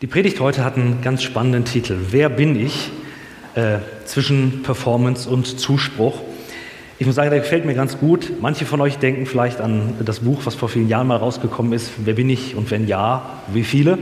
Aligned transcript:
Die 0.00 0.06
Predigt 0.06 0.38
heute 0.38 0.64
hat 0.64 0.76
einen 0.76 1.02
ganz 1.02 1.24
spannenden 1.24 1.64
Titel. 1.64 1.96
Wer 2.10 2.28
bin 2.28 2.54
ich 2.54 2.92
äh, 3.56 3.78
zwischen 4.04 4.62
Performance 4.62 5.28
und 5.28 5.58
Zuspruch? 5.58 6.20
Ich 7.00 7.06
muss 7.06 7.16
sagen, 7.16 7.30
der 7.30 7.40
gefällt 7.40 7.64
mir 7.64 7.74
ganz 7.74 7.98
gut. 7.98 8.30
Manche 8.40 8.64
von 8.64 8.80
euch 8.80 8.98
denken 8.98 9.26
vielleicht 9.26 9.60
an 9.60 9.94
das 10.04 10.20
Buch, 10.20 10.42
was 10.44 10.54
vor 10.54 10.68
vielen 10.68 10.88
Jahren 10.88 11.08
mal 11.08 11.16
rausgekommen 11.16 11.72
ist. 11.72 11.90
Wer 11.96 12.14
bin 12.14 12.30
ich 12.30 12.54
und 12.54 12.70
wenn 12.70 12.86
ja, 12.86 13.40
wie 13.52 13.64
viele? 13.64 13.98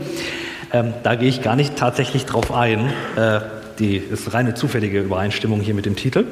Ähm, 0.70 0.92
da 1.02 1.14
gehe 1.14 1.30
ich 1.30 1.40
gar 1.40 1.56
nicht 1.56 1.76
tatsächlich 1.76 2.26
drauf 2.26 2.52
ein. 2.52 2.92
Äh, 3.16 3.40
die 3.78 3.96
ist 3.96 4.34
reine 4.34 4.52
zufällige 4.52 5.00
Übereinstimmung 5.00 5.62
hier 5.62 5.72
mit 5.72 5.86
dem 5.86 5.96
Titel. 5.96 6.26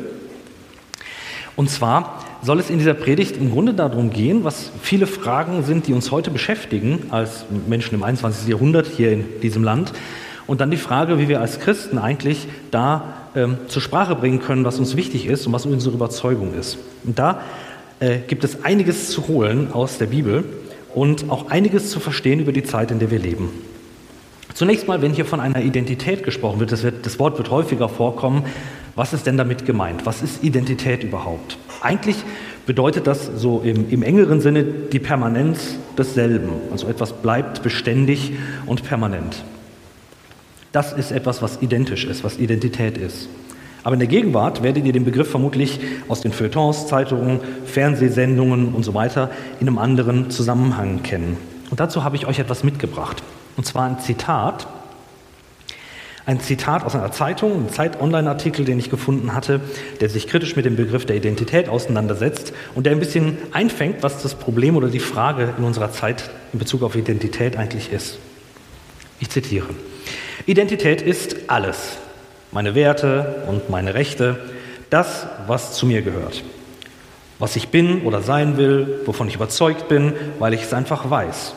Und 1.56 1.70
zwar 1.70 2.22
soll 2.44 2.60
es 2.60 2.68
in 2.68 2.78
dieser 2.78 2.94
Predigt 2.94 3.38
im 3.38 3.50
Grunde 3.50 3.72
darum 3.72 4.10
gehen, 4.10 4.44
was 4.44 4.70
viele 4.82 5.06
Fragen 5.06 5.64
sind, 5.64 5.86
die 5.86 5.94
uns 5.94 6.10
heute 6.10 6.30
beschäftigen 6.30 7.04
als 7.10 7.46
Menschen 7.66 7.94
im 7.94 8.02
21. 8.02 8.48
Jahrhundert 8.48 8.86
hier 8.86 9.12
in 9.12 9.40
diesem 9.40 9.64
Land. 9.64 9.92
Und 10.46 10.60
dann 10.60 10.70
die 10.70 10.76
Frage, 10.76 11.18
wie 11.18 11.28
wir 11.28 11.40
als 11.40 11.58
Christen 11.58 11.96
eigentlich 11.96 12.46
da 12.70 13.14
ähm, 13.34 13.56
zur 13.68 13.80
Sprache 13.80 14.14
bringen 14.14 14.40
können, 14.40 14.66
was 14.66 14.78
uns 14.78 14.94
wichtig 14.94 15.26
ist 15.26 15.46
und 15.46 15.54
was 15.54 15.64
unsere 15.64 15.94
Überzeugung 15.94 16.52
ist. 16.52 16.76
Und 17.04 17.18
da 17.18 17.40
äh, 18.00 18.18
gibt 18.18 18.44
es 18.44 18.62
einiges 18.62 19.08
zu 19.08 19.26
holen 19.26 19.72
aus 19.72 19.96
der 19.96 20.06
Bibel 20.06 20.44
und 20.94 21.30
auch 21.30 21.50
einiges 21.50 21.90
zu 21.90 21.98
verstehen 21.98 22.40
über 22.40 22.52
die 22.52 22.62
Zeit, 22.62 22.90
in 22.90 22.98
der 22.98 23.10
wir 23.10 23.18
leben. 23.18 23.48
Zunächst 24.52 24.86
mal, 24.86 25.00
wenn 25.00 25.14
hier 25.14 25.24
von 25.24 25.40
einer 25.40 25.62
Identität 25.62 26.22
gesprochen 26.22 26.60
wird, 26.60 26.72
das, 26.72 26.82
wird, 26.82 27.06
das 27.06 27.18
Wort 27.18 27.38
wird 27.38 27.50
häufiger 27.50 27.88
vorkommen, 27.88 28.44
was 28.96 29.14
ist 29.14 29.26
denn 29.26 29.38
damit 29.38 29.64
gemeint? 29.64 30.04
Was 30.04 30.20
ist 30.20 30.44
Identität 30.44 31.02
überhaupt? 31.02 31.56
Eigentlich 31.84 32.16
bedeutet 32.64 33.06
das 33.06 33.30
so 33.36 33.60
im, 33.62 33.90
im, 33.90 34.02
engeren 34.02 34.40
Sinne 34.40 34.64
die 34.64 34.98
Permanenz 34.98 35.76
desselben. 35.98 36.50
Also 36.72 36.88
etwas 36.88 37.12
bleibt 37.12 37.62
beständig 37.62 38.32
und 38.64 38.84
permanent. 38.84 39.44
Das 40.72 40.92
ist 40.92 41.12
etwas, 41.12 41.42
was 41.42 41.60
identisch 41.60 42.06
ist, 42.06 42.24
was 42.24 42.38
Identität 42.38 42.96
ist. 42.96 43.28
Aber 43.82 43.92
in 43.92 44.00
der 44.00 44.08
Gegenwart 44.08 44.62
werdet 44.62 44.86
ihr 44.86 44.94
den 44.94 45.04
Begriff 45.04 45.30
vermutlich 45.30 45.78
aus 46.08 46.22
den 46.22 46.32
Feuilletons, 46.32 46.86
Zeitungen, 46.86 47.40
Fernsehsendungen 47.66 48.74
und 48.74 48.82
so 48.82 48.94
weiter 48.94 49.30
in 49.60 49.68
einem 49.68 49.76
anderen 49.76 50.30
Zusammenhang 50.30 51.02
kennen. 51.02 51.36
Und 51.70 51.80
dazu 51.80 52.02
habe 52.02 52.16
ich 52.16 52.26
euch 52.26 52.38
etwas 52.38 52.64
mitgebracht. 52.64 53.22
Und 53.58 53.66
zwar 53.66 53.84
ein 53.84 53.98
Zitat 53.98 54.66
ein 56.26 56.40
Zitat 56.40 56.84
aus 56.84 56.94
einer 56.94 57.12
Zeitung, 57.12 57.66
ein 57.66 57.68
Zeit-Online-Artikel, 57.68 58.64
den 58.64 58.78
ich 58.78 58.88
gefunden 58.88 59.34
hatte, 59.34 59.60
der 60.00 60.08
sich 60.08 60.26
kritisch 60.26 60.56
mit 60.56 60.64
dem 60.64 60.76
Begriff 60.76 61.04
der 61.04 61.16
Identität 61.16 61.68
auseinandersetzt 61.68 62.54
und 62.74 62.86
der 62.86 62.92
ein 62.92 62.98
bisschen 62.98 63.36
einfängt, 63.52 64.02
was 64.02 64.22
das 64.22 64.34
Problem 64.34 64.76
oder 64.76 64.88
die 64.88 65.00
Frage 65.00 65.54
in 65.58 65.64
unserer 65.64 65.92
Zeit 65.92 66.30
in 66.52 66.58
Bezug 66.58 66.82
auf 66.82 66.96
Identität 66.96 67.56
eigentlich 67.56 67.92
ist. 67.92 68.18
Ich 69.20 69.28
zitiere. 69.28 69.68
Identität 70.46 71.02
ist 71.02 71.36
alles. 71.48 71.98
Meine 72.52 72.74
Werte 72.74 73.44
und 73.48 73.68
meine 73.68 73.94
Rechte, 73.94 74.38
das, 74.90 75.26
was 75.46 75.74
zu 75.74 75.86
mir 75.86 76.02
gehört. 76.02 76.42
Was 77.38 77.56
ich 77.56 77.68
bin 77.68 78.02
oder 78.02 78.22
sein 78.22 78.56
will, 78.56 79.00
wovon 79.04 79.28
ich 79.28 79.34
überzeugt 79.34 79.88
bin, 79.88 80.12
weil 80.38 80.54
ich 80.54 80.62
es 80.62 80.72
einfach 80.72 81.10
weiß. 81.10 81.54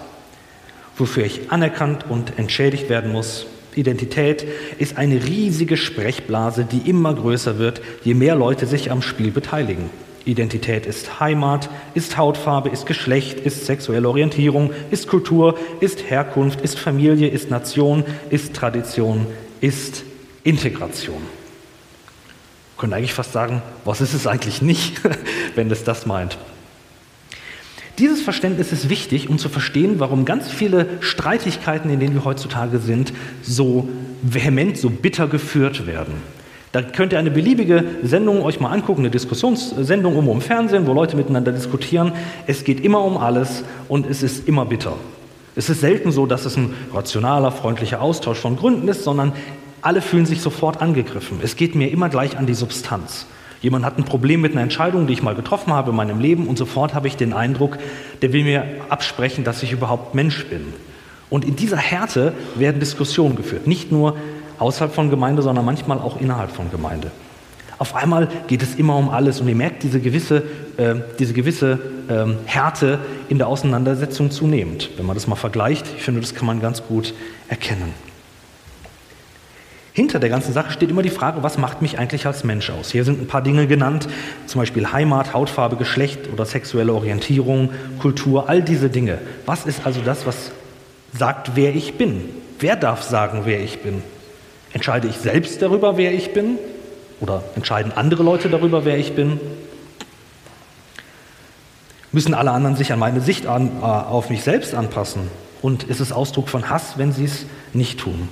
Wofür 0.98 1.24
ich 1.24 1.52
anerkannt 1.52 2.06
und 2.10 2.38
entschädigt 2.40 2.90
werden 2.90 3.12
muss, 3.12 3.46
Identität 3.78 4.46
ist 4.80 4.98
eine 4.98 5.24
riesige 5.24 5.78
Sprechblase, 5.78 6.66
die 6.66 6.90
immer 6.90 7.14
größer 7.14 7.60
wird, 7.60 7.82
je 8.04 8.14
mehr 8.14 8.36
Leute 8.36 8.66
sich 8.66 8.92
am 8.92 9.02
Spiel 9.02 9.32
beteiligen. 9.32 9.90
Identität 10.26 10.86
ist 10.86 11.20
Heimat, 11.22 11.70
ist 11.94 12.18
Hautfarbe, 12.18 12.70
ist 12.70 12.86
Geschlecht, 12.86 13.40
ist 13.40 13.66
sexuelle 13.66 14.10
Orientierung, 14.10 14.72
ist 14.92 15.08
Kultur, 15.08 15.58
ist 15.80 16.10
Herkunft, 16.10 16.62
ist 16.62 16.78
Familie, 16.78 17.30
ist 17.30 17.50
Nation, 17.50 18.04
ist 18.30 18.54
Tradition, 18.54 19.26
ist 19.62 20.04
Integration. 20.44 21.22
Wir 21.22 22.82
können 22.82 22.94
eigentlich 22.94 23.14
fast 23.14 23.32
sagen, 23.32 23.62
was 23.86 24.02
ist 24.02 24.14
es 24.14 24.28
eigentlich 24.28 24.62
nicht, 24.62 25.02
wenn 25.56 25.72
es 25.72 25.84
das 25.84 26.06
meint. 26.06 26.38
Dieses 28.00 28.22
Verständnis 28.22 28.72
ist 28.72 28.90
wichtig, 28.90 29.28
um 29.28 29.40
zu 29.40 29.50
verstehen, 29.50 30.00
warum 30.00 30.24
ganz 30.24 30.52
viele 30.52 30.86
Streitigkeiten, 31.00 31.90
in 31.90 32.00
denen 32.00 32.14
wir 32.14 32.26
heutzutage 32.26 32.78
sind, 32.78 33.12
so 33.42 33.90
vehement, 34.22 34.78
so 34.78 34.92
bitter 34.92 35.28
geführt 35.28 35.88
werden. 35.88 36.14
Da 36.74 36.84
könnt 36.84 37.12
ihr 37.12 37.18
eine 37.18 37.32
beliebige 37.32 37.84
Sendung 38.04 38.44
euch 38.44 38.60
mal 38.60 38.70
angucken, 38.70 39.02
eine 39.02 39.10
Diskussionssendung 39.10 40.16
um 40.16 40.30
im 40.30 40.42
Fernsehen, 40.42 40.86
wo 40.86 40.94
Leute 40.94 41.18
miteinander 41.18 41.52
diskutieren. 41.52 42.12
Es 42.46 42.64
geht 42.64 42.82
immer 42.82 43.04
um 43.04 43.18
alles 43.18 43.64
und 43.88 44.06
es 44.06 44.22
ist 44.22 44.48
immer 44.48 44.66
bitter. 44.66 44.94
Es 45.56 45.70
ist 45.70 45.82
selten 45.82 46.12
so, 46.12 46.28
dass 46.28 46.46
es 46.46 46.56
ein 46.56 46.76
rationaler, 46.94 47.52
freundlicher 47.52 48.00
Austausch 48.00 48.38
von 48.38 48.58
Gründen 48.58 48.88
ist, 48.90 49.06
sondern 49.06 49.34
alle 49.82 50.02
fühlen 50.02 50.28
sich 50.28 50.42
sofort 50.42 50.82
angegriffen. 50.82 51.40
Es 51.42 51.56
geht 51.56 51.74
mir 51.74 51.90
immer 51.90 52.10
gleich 52.10 52.38
an 52.38 52.46
die 52.46 52.54
Substanz. 52.54 53.26
Jemand 53.62 53.86
hat 53.86 53.98
ein 53.98 54.06
Problem 54.06 54.42
mit 54.42 54.52
einer 54.52 54.62
Entscheidung, 54.62 55.08
die 55.08 55.14
ich 55.14 55.24
mal 55.24 55.36
getroffen 55.36 55.74
habe 55.74 55.90
in 55.92 55.96
meinem 55.96 56.20
Leben 56.20 56.48
und 56.48 56.58
sofort 56.58 56.94
habe 56.94 57.08
ich 57.08 57.18
den 57.18 57.34
Eindruck, 57.34 57.78
der 58.22 58.34
will 58.34 58.44
mir 58.44 58.66
absprechen, 58.90 59.44
dass 59.44 59.64
ich 59.64 59.72
überhaupt 59.72 60.14
Mensch 60.14 60.46
bin. 60.46 60.74
Und 61.30 61.44
in 61.44 61.56
dieser 61.56 61.78
Härte 61.78 62.34
werden 62.56 62.80
Diskussionen 62.80 63.36
geführt, 63.36 63.68
nicht 63.68 63.92
nur 63.92 64.16
außerhalb 64.60 64.94
von 64.94 65.10
Gemeinde, 65.10 65.42
sondern 65.42 65.66
manchmal 65.66 66.00
auch 66.00 66.20
innerhalb 66.22 66.52
von 66.52 66.72
Gemeinde. 66.72 67.12
Auf 67.80 67.96
einmal 67.96 68.28
geht 68.48 68.64
es 68.64 68.76
immer 68.76 68.96
um 68.96 69.10
alles 69.10 69.40
und 69.40 69.48
ihr 69.48 69.56
merkt 69.56 69.84
diese 69.84 70.00
gewisse, 70.00 70.44
äh, 70.78 70.96
diese 71.20 71.34
gewisse 71.34 71.80
ähm, 72.10 72.38
Härte 72.46 73.00
in 73.30 73.38
der 73.38 73.48
Auseinandersetzung 73.48 74.32
zunehmend. 74.32 74.90
Wenn 74.98 75.06
man 75.06 75.16
das 75.16 75.28
mal 75.28 75.36
vergleicht, 75.36 75.86
ich 75.96 76.04
finde, 76.04 76.22
das 76.22 76.34
kann 76.34 76.48
man 76.48 76.60
ganz 76.60 76.84
gut 76.88 77.14
erkennen. 77.50 77.94
Hinter 79.98 80.20
der 80.20 80.30
ganzen 80.30 80.54
Sache 80.54 80.72
steht 80.72 80.92
immer 80.92 81.02
die 81.02 81.10
Frage, 81.10 81.42
was 81.42 81.58
macht 81.58 81.82
mich 81.82 81.98
eigentlich 81.98 82.28
als 82.28 82.44
Mensch 82.44 82.70
aus? 82.70 82.92
Hier 82.92 83.04
sind 83.04 83.20
ein 83.20 83.26
paar 83.26 83.42
Dinge 83.42 83.66
genannt, 83.66 84.08
zum 84.46 84.62
Beispiel 84.62 84.92
Heimat, 84.92 85.34
Hautfarbe, 85.34 85.76
Geschlecht 85.76 86.32
oder 86.32 86.46
sexuelle 86.46 86.94
Orientierung, 86.94 87.72
Kultur, 87.98 88.48
all 88.48 88.62
diese 88.62 88.92
Dinge. 88.92 89.18
Was 89.48 89.66
ist 89.66 89.88
also 89.88 90.02
das, 90.02 90.28
was 90.28 90.52
sagt, 91.18 91.56
wer 91.56 91.76
ich 91.76 91.98
bin? 91.98 92.30
Wer 92.60 92.76
darf 92.76 93.02
sagen, 93.02 93.42
wer 93.46 93.60
ich 93.60 93.82
bin? 93.82 94.04
Entscheide 94.72 95.08
ich 95.08 95.18
selbst 95.18 95.64
darüber, 95.64 95.98
wer 95.98 96.14
ich 96.14 96.32
bin? 96.32 96.60
Oder 97.20 97.44
entscheiden 97.56 97.92
andere 97.92 98.22
Leute 98.22 98.50
darüber, 98.50 98.86
wer 98.86 99.00
ich 99.00 99.16
bin? 99.16 99.40
Müssen 102.12 102.36
alle 102.36 102.52
anderen 102.52 102.76
sich 102.76 102.94
an 102.94 103.00
meine 103.00 103.22
Sicht 103.22 103.48
an, 103.48 103.72
äh, 103.82 103.84
auf 103.84 104.30
mich 104.30 104.44
selbst 104.44 104.76
anpassen? 104.76 105.22
Und 105.64 105.86
ist 105.86 106.02
es 106.02 106.12
Ausdruck 106.12 106.50
von 106.50 106.70
Hass, 106.70 107.00
wenn 107.00 107.14
sie 107.14 107.26
es 107.26 107.48
nicht 107.74 108.00
tun? 108.00 108.30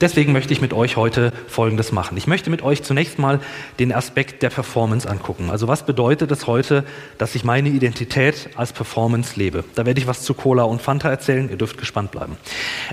Deswegen 0.00 0.32
möchte 0.32 0.52
ich 0.52 0.60
mit 0.60 0.72
euch 0.72 0.96
heute 0.96 1.32
Folgendes 1.46 1.92
machen. 1.92 2.16
Ich 2.16 2.26
möchte 2.26 2.50
mit 2.50 2.62
euch 2.62 2.82
zunächst 2.82 3.20
mal 3.20 3.38
den 3.78 3.92
Aspekt 3.92 4.42
der 4.42 4.50
Performance 4.50 5.08
angucken. 5.08 5.50
Also 5.50 5.68
was 5.68 5.86
bedeutet 5.86 6.32
es 6.32 6.48
heute, 6.48 6.84
dass 7.16 7.36
ich 7.36 7.44
meine 7.44 7.68
Identität 7.68 8.50
als 8.56 8.72
Performance 8.72 9.38
lebe? 9.38 9.62
Da 9.76 9.86
werde 9.86 10.00
ich 10.00 10.08
was 10.08 10.22
zu 10.22 10.34
Cola 10.34 10.64
und 10.64 10.82
Fanta 10.82 11.08
erzählen. 11.08 11.48
Ihr 11.48 11.56
dürft 11.56 11.78
gespannt 11.78 12.10
bleiben. 12.10 12.36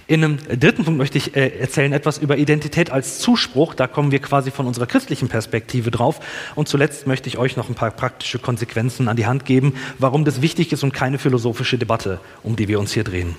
In 0.05 0.23
einem 0.23 0.37
dritten 0.59 0.85
Punkt 0.85 0.99
möchte 0.99 1.17
ich 1.17 1.35
äh, 1.35 1.59
erzählen 1.59 1.91
etwas 1.91 2.19
über 2.19 2.37
Identität 2.37 2.91
als 2.91 3.17
Zuspruch. 3.17 3.73
Da 3.73 3.87
kommen 3.87 4.11
wir 4.11 4.19
quasi 4.19 4.51
von 4.51 4.67
unserer 4.67 4.85
christlichen 4.85 5.27
Perspektive 5.27 5.89
drauf. 5.89 6.19
Und 6.53 6.67
zuletzt 6.67 7.07
möchte 7.07 7.27
ich 7.29 7.39
euch 7.39 7.57
noch 7.57 7.67
ein 7.67 7.75
paar 7.75 7.89
praktische 7.89 8.37
Konsequenzen 8.37 9.07
an 9.07 9.17
die 9.17 9.25
Hand 9.25 9.45
geben, 9.45 9.73
warum 9.97 10.23
das 10.23 10.43
wichtig 10.43 10.71
ist 10.71 10.83
und 10.83 10.93
keine 10.93 11.17
philosophische 11.17 11.79
Debatte, 11.79 12.19
um 12.43 12.55
die 12.55 12.67
wir 12.67 12.79
uns 12.79 12.93
hier 12.93 13.03
drehen. 13.03 13.35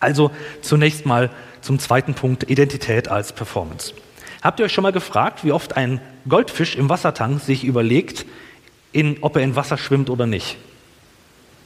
Also 0.00 0.30
zunächst 0.60 1.06
mal 1.06 1.30
zum 1.66 1.78
zweiten 1.80 2.14
Punkt, 2.14 2.48
Identität 2.48 3.08
als 3.08 3.32
Performance. 3.32 3.92
Habt 4.40 4.60
ihr 4.60 4.66
euch 4.66 4.72
schon 4.72 4.82
mal 4.82 4.92
gefragt, 4.92 5.44
wie 5.44 5.50
oft 5.50 5.76
ein 5.76 6.00
Goldfisch 6.28 6.76
im 6.76 6.88
Wassertank 6.88 7.42
sich 7.42 7.64
überlegt, 7.64 8.24
in, 8.92 9.18
ob 9.20 9.36
er 9.36 9.42
in 9.42 9.56
Wasser 9.56 9.76
schwimmt 9.76 10.08
oder 10.08 10.26
nicht? 10.26 10.56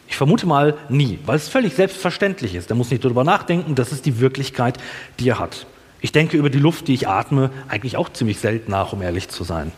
Ich 0.09 0.17
vermute 0.17 0.47
mal 0.47 0.77
nie, 0.89 1.19
weil 1.27 1.37
es 1.37 1.49
völlig 1.49 1.75
selbstverständlich 1.75 2.55
ist. 2.55 2.71
Er 2.71 2.77
muss 2.77 2.91
nicht 2.91 3.05
darüber 3.05 3.25
nachdenken, 3.25 3.75
das 3.75 3.93
ist 3.93 4.07
die 4.07 4.21
Wirklichkeit, 4.21 4.79
die 5.19 5.29
er 5.29 5.39
hat. 5.39 5.67
Ich 6.01 6.13
denke 6.13 6.39
über 6.39 6.49
die 6.49 6.59
Luft, 6.59 6.89
die 6.89 6.95
ich 6.95 7.07
atme, 7.07 7.51
eigentlich 7.69 7.99
auch 7.99 8.09
ziemlich 8.09 8.39
selten 8.39 8.71
nach, 8.71 8.95
um 8.95 9.03
ehrlich 9.03 9.29
zu 9.29 9.45
sein. 9.45 9.71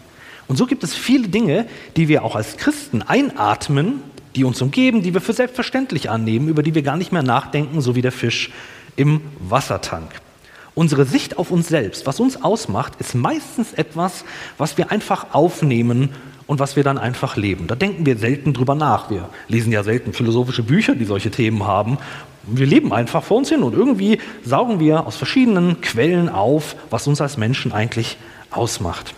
Und 0.46 0.56
so 0.56 0.66
gibt 0.66 0.84
es 0.84 0.94
viele 0.94 1.28
Dinge, 1.28 1.66
die 1.96 2.06
wir 2.06 2.24
auch 2.24 2.36
als 2.36 2.56
Christen 2.56 3.02
einatmen, 3.02 4.02
die 4.36 4.44
uns 4.44 4.62
umgeben, 4.62 5.02
die 5.02 5.14
wir 5.14 5.20
für 5.20 5.32
selbstverständlich 5.32 6.08
annehmen, 6.08 6.48
über 6.48 6.62
die 6.62 6.74
wir 6.76 6.82
gar 6.82 6.96
nicht 6.96 7.10
mehr 7.10 7.24
nachdenken, 7.24 7.80
so 7.80 7.96
wie 7.96 8.02
der 8.02 8.12
Fisch 8.12 8.50
im 8.96 9.20
Wassertank. 9.38 10.10
Unsere 10.74 11.04
Sicht 11.04 11.38
auf 11.38 11.50
uns 11.50 11.68
selbst, 11.68 12.06
was 12.06 12.18
uns 12.18 12.42
ausmacht, 12.42 12.94
ist 12.98 13.14
meistens 13.14 13.74
etwas, 13.74 14.24
was 14.56 14.78
wir 14.78 14.90
einfach 14.90 15.34
aufnehmen 15.34 16.10
und 16.46 16.60
was 16.60 16.76
wir 16.76 16.82
dann 16.82 16.98
einfach 16.98 17.36
leben. 17.36 17.66
Da 17.66 17.74
denken 17.74 18.06
wir 18.06 18.16
selten 18.16 18.54
drüber 18.54 18.74
nach. 18.74 19.10
Wir 19.10 19.28
lesen 19.48 19.70
ja 19.70 19.82
selten 19.82 20.12
philosophische 20.12 20.62
Bücher, 20.62 20.94
die 20.94 21.04
solche 21.04 21.30
Themen 21.30 21.66
haben. 21.66 21.98
Wir 22.44 22.66
leben 22.66 22.92
einfach 22.92 23.22
vor 23.22 23.36
uns 23.36 23.50
hin 23.50 23.62
und 23.62 23.74
irgendwie 23.74 24.18
saugen 24.44 24.80
wir 24.80 25.06
aus 25.06 25.16
verschiedenen 25.16 25.80
Quellen 25.80 26.28
auf, 26.28 26.74
was 26.90 27.06
uns 27.06 27.20
als 27.20 27.36
Menschen 27.36 27.72
eigentlich 27.72 28.16
ausmacht. 28.50 29.14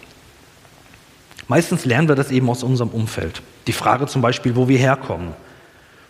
Meistens 1.49 1.85
lernen 1.85 2.09
wir 2.09 2.15
das 2.17 2.31
eben 2.31 2.49
aus 2.49 2.63
unserem 2.63 2.91
Umfeld. 2.91 3.43
Die 3.67 3.73
Frage 3.73 4.07
zum 4.07 4.23
Beispiel, 4.23 4.57
wo 4.57 4.69
wir 4.69 4.79
herkommen. 4.79 5.35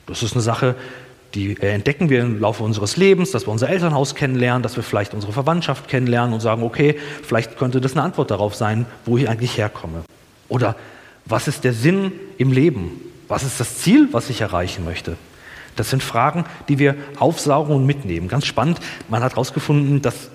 Das 0.06 0.22
ist 0.22 0.34
eine 0.34 0.43
Sache, 0.43 0.75
die 1.34 1.56
äh, 1.60 1.72
entdecken 1.72 2.10
wir 2.10 2.20
im 2.20 2.40
Laufe 2.40 2.62
unseres 2.62 2.96
Lebens, 2.96 3.31
dass 3.31 3.46
wir 3.46 3.52
unser 3.52 3.69
Elternhaus 3.69 4.14
kennenlernen, 4.14 4.62
dass 4.62 4.76
wir 4.76 4.82
vielleicht 4.82 5.14
unsere 5.14 5.32
Verwandtschaft 5.32 5.88
kennenlernen 5.88 6.34
und 6.34 6.40
sagen, 6.40 6.62
okay, 6.62 6.96
vielleicht 7.22 7.58
könnte 7.58 7.81
das 7.81 7.92
eine 7.92 8.02
Antwort 8.02 8.31
darauf 8.31 8.54
sein, 8.54 8.86
wo 9.04 9.16
ich 9.16 9.28
eigentlich 9.28 9.58
herkomme. 9.58 10.04
Oder 10.48 10.76
was 11.25 11.48
ist 11.48 11.64
der 11.64 11.72
Sinn 11.72 12.12
im 12.38 12.52
Leben? 12.52 13.00
Was 13.28 13.42
ist 13.42 13.58
das 13.58 13.78
Ziel, 13.78 14.08
was 14.12 14.31
ich 14.31 14.40
erreichen 14.40 14.84
möchte? 14.84 15.16
Das 15.76 15.90
sind 15.90 16.02
Fragen, 16.02 16.44
die 16.69 16.78
wir 16.78 16.94
aufsaugen 17.19 17.75
und 17.75 17.84
mitnehmen. 17.84 18.28
Ganz 18.28 18.46
spannend, 18.46 18.78
man 19.08 19.22
hat 19.22 19.32
herausgefunden, 19.32 20.02
dass 20.02 20.30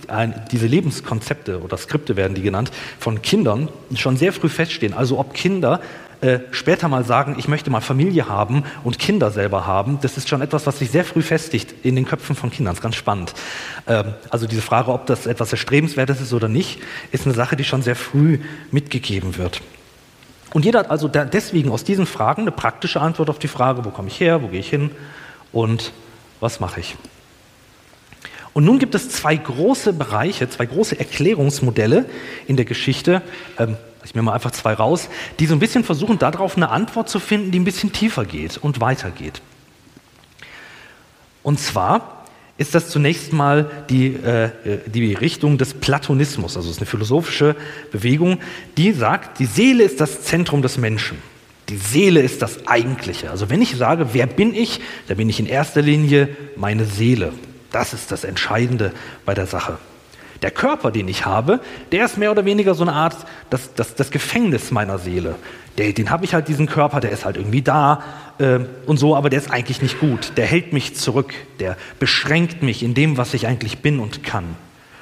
diese 0.51 0.67
Lebenskonzepte 0.67 1.61
oder 1.61 1.77
Skripte 1.77 2.17
werden 2.17 2.35
die 2.35 2.41
genannt, 2.41 2.71
von 2.99 3.21
Kindern 3.21 3.69
schon 3.95 4.17
sehr 4.17 4.33
früh 4.33 4.49
feststehen. 4.49 4.93
Also 4.93 5.17
ob 5.17 5.33
Kinder 5.33 5.79
äh, 6.21 6.39
später 6.51 6.89
mal 6.89 7.05
sagen, 7.05 7.35
ich 7.37 7.47
möchte 7.47 7.69
mal 7.69 7.79
Familie 7.79 8.27
haben 8.27 8.63
und 8.83 8.99
Kinder 8.99 9.31
selber 9.31 9.65
haben, 9.65 9.99
das 10.01 10.17
ist 10.17 10.27
schon 10.27 10.41
etwas, 10.41 10.67
was 10.67 10.79
sich 10.79 10.91
sehr 10.91 11.05
früh 11.05 11.21
festigt 11.21 11.73
in 11.83 11.95
den 11.95 12.05
Köpfen 12.05 12.35
von 12.35 12.51
Kindern. 12.51 12.73
Das 12.73 12.79
ist 12.79 12.83
ganz 12.83 12.95
spannend. 12.95 13.33
Ähm, 13.87 14.13
also 14.29 14.45
diese 14.45 14.61
Frage, 14.61 14.91
ob 14.91 15.05
das 15.05 15.27
etwas 15.27 15.53
Erstrebenswertes 15.53 16.19
ist 16.19 16.33
oder 16.33 16.49
nicht, 16.49 16.81
ist 17.11 17.25
eine 17.25 17.33
Sache, 17.33 17.55
die 17.55 17.63
schon 17.63 17.81
sehr 17.81 17.95
früh 17.95 18.39
mitgegeben 18.71 19.37
wird. 19.37 19.61
Und 20.53 20.65
jeder 20.65 20.79
hat 20.79 20.91
also 20.91 21.07
deswegen 21.07 21.71
aus 21.71 21.83
diesen 21.83 22.05
Fragen 22.05 22.41
eine 22.41 22.51
praktische 22.51 22.99
Antwort 22.99 23.29
auf 23.29 23.39
die 23.39 23.47
Frage, 23.47 23.85
wo 23.85 23.89
komme 23.91 24.07
ich 24.07 24.19
her, 24.19 24.41
wo 24.41 24.47
gehe 24.47 24.59
ich 24.59 24.69
hin 24.69 24.91
und 25.51 25.93
was 26.39 26.59
mache 26.59 26.79
ich. 26.79 26.95
Und 28.53 28.65
nun 28.65 28.79
gibt 28.79 28.95
es 28.95 29.09
zwei 29.09 29.35
große 29.35 29.93
Bereiche, 29.93 30.49
zwei 30.49 30.65
große 30.65 30.99
Erklärungsmodelle 30.99 32.05
in 32.47 32.57
der 32.57 32.65
Geschichte. 32.65 33.21
Ähm, 33.57 33.77
ich 34.05 34.15
mir 34.15 34.21
mal 34.21 34.33
einfach 34.33 34.51
zwei 34.51 34.73
raus, 34.73 35.09
die 35.39 35.45
so 35.45 35.53
ein 35.53 35.59
bisschen 35.59 35.83
versuchen, 35.83 36.19
darauf 36.19 36.55
eine 36.55 36.69
Antwort 36.69 37.09
zu 37.09 37.19
finden, 37.19 37.51
die 37.51 37.59
ein 37.59 37.65
bisschen 37.65 37.91
tiefer 37.91 38.25
geht 38.25 38.57
und 38.57 38.81
weitergeht. 38.81 39.41
Und 41.43 41.59
zwar 41.59 42.25
ist 42.57 42.75
das 42.75 42.89
zunächst 42.89 43.31
mal 43.31 43.71
die, 43.89 44.07
äh, 44.07 44.49
die 44.85 45.13
Richtung 45.13 45.57
des 45.57 45.73
Platonismus, 45.73 46.57
also 46.57 46.69
es 46.69 46.75
ist 46.75 46.81
eine 46.81 46.87
philosophische 46.87 47.55
Bewegung, 47.91 48.39
die 48.77 48.91
sagt, 48.91 49.39
die 49.39 49.45
Seele 49.45 49.83
ist 49.83 50.01
das 50.01 50.23
Zentrum 50.23 50.61
des 50.61 50.77
Menschen. 50.77 51.17
Die 51.69 51.77
Seele 51.77 52.21
ist 52.21 52.41
das 52.41 52.67
Eigentliche. 52.67 53.29
Also 53.31 53.49
wenn 53.49 53.61
ich 53.61 53.75
sage, 53.77 54.09
wer 54.13 54.27
bin 54.27 54.53
ich, 54.53 54.81
dann 55.07 55.17
bin 55.17 55.29
ich 55.29 55.39
in 55.39 55.45
erster 55.45 55.81
Linie 55.81 56.29
meine 56.55 56.85
Seele. 56.85 57.31
Das 57.71 57.93
ist 57.93 58.11
das 58.11 58.23
Entscheidende 58.23 58.91
bei 59.25 59.35
der 59.35 59.45
Sache. 59.45 59.77
Der 60.41 60.51
Körper, 60.51 60.91
den 60.91 61.07
ich 61.07 61.25
habe, 61.25 61.59
der 61.91 62.05
ist 62.05 62.17
mehr 62.17 62.31
oder 62.31 62.45
weniger 62.45 62.73
so 62.73 62.83
eine 62.83 62.93
Art, 62.93 63.15
das, 63.49 63.73
das, 63.73 63.95
das 63.95 64.09
Gefängnis 64.09 64.71
meiner 64.71 64.97
Seele. 64.97 65.35
Der, 65.77 65.91
den 65.91 66.09
habe 66.09 66.25
ich 66.25 66.33
halt, 66.33 66.47
diesen 66.47 66.67
Körper, 66.67 66.99
der 66.99 67.11
ist 67.11 67.25
halt 67.25 67.37
irgendwie 67.37 67.61
da 67.61 68.03
äh, 68.37 68.59
und 68.85 68.97
so, 68.97 69.15
aber 69.15 69.29
der 69.29 69.39
ist 69.39 69.51
eigentlich 69.51 69.81
nicht 69.81 69.99
gut. 69.99 70.33
Der 70.37 70.45
hält 70.45 70.73
mich 70.73 70.95
zurück, 70.95 71.33
der 71.59 71.77
beschränkt 71.99 72.63
mich 72.63 72.83
in 72.83 72.93
dem, 72.93 73.17
was 73.17 73.33
ich 73.33 73.47
eigentlich 73.47 73.79
bin 73.79 73.99
und 73.99 74.23
kann. 74.23 74.55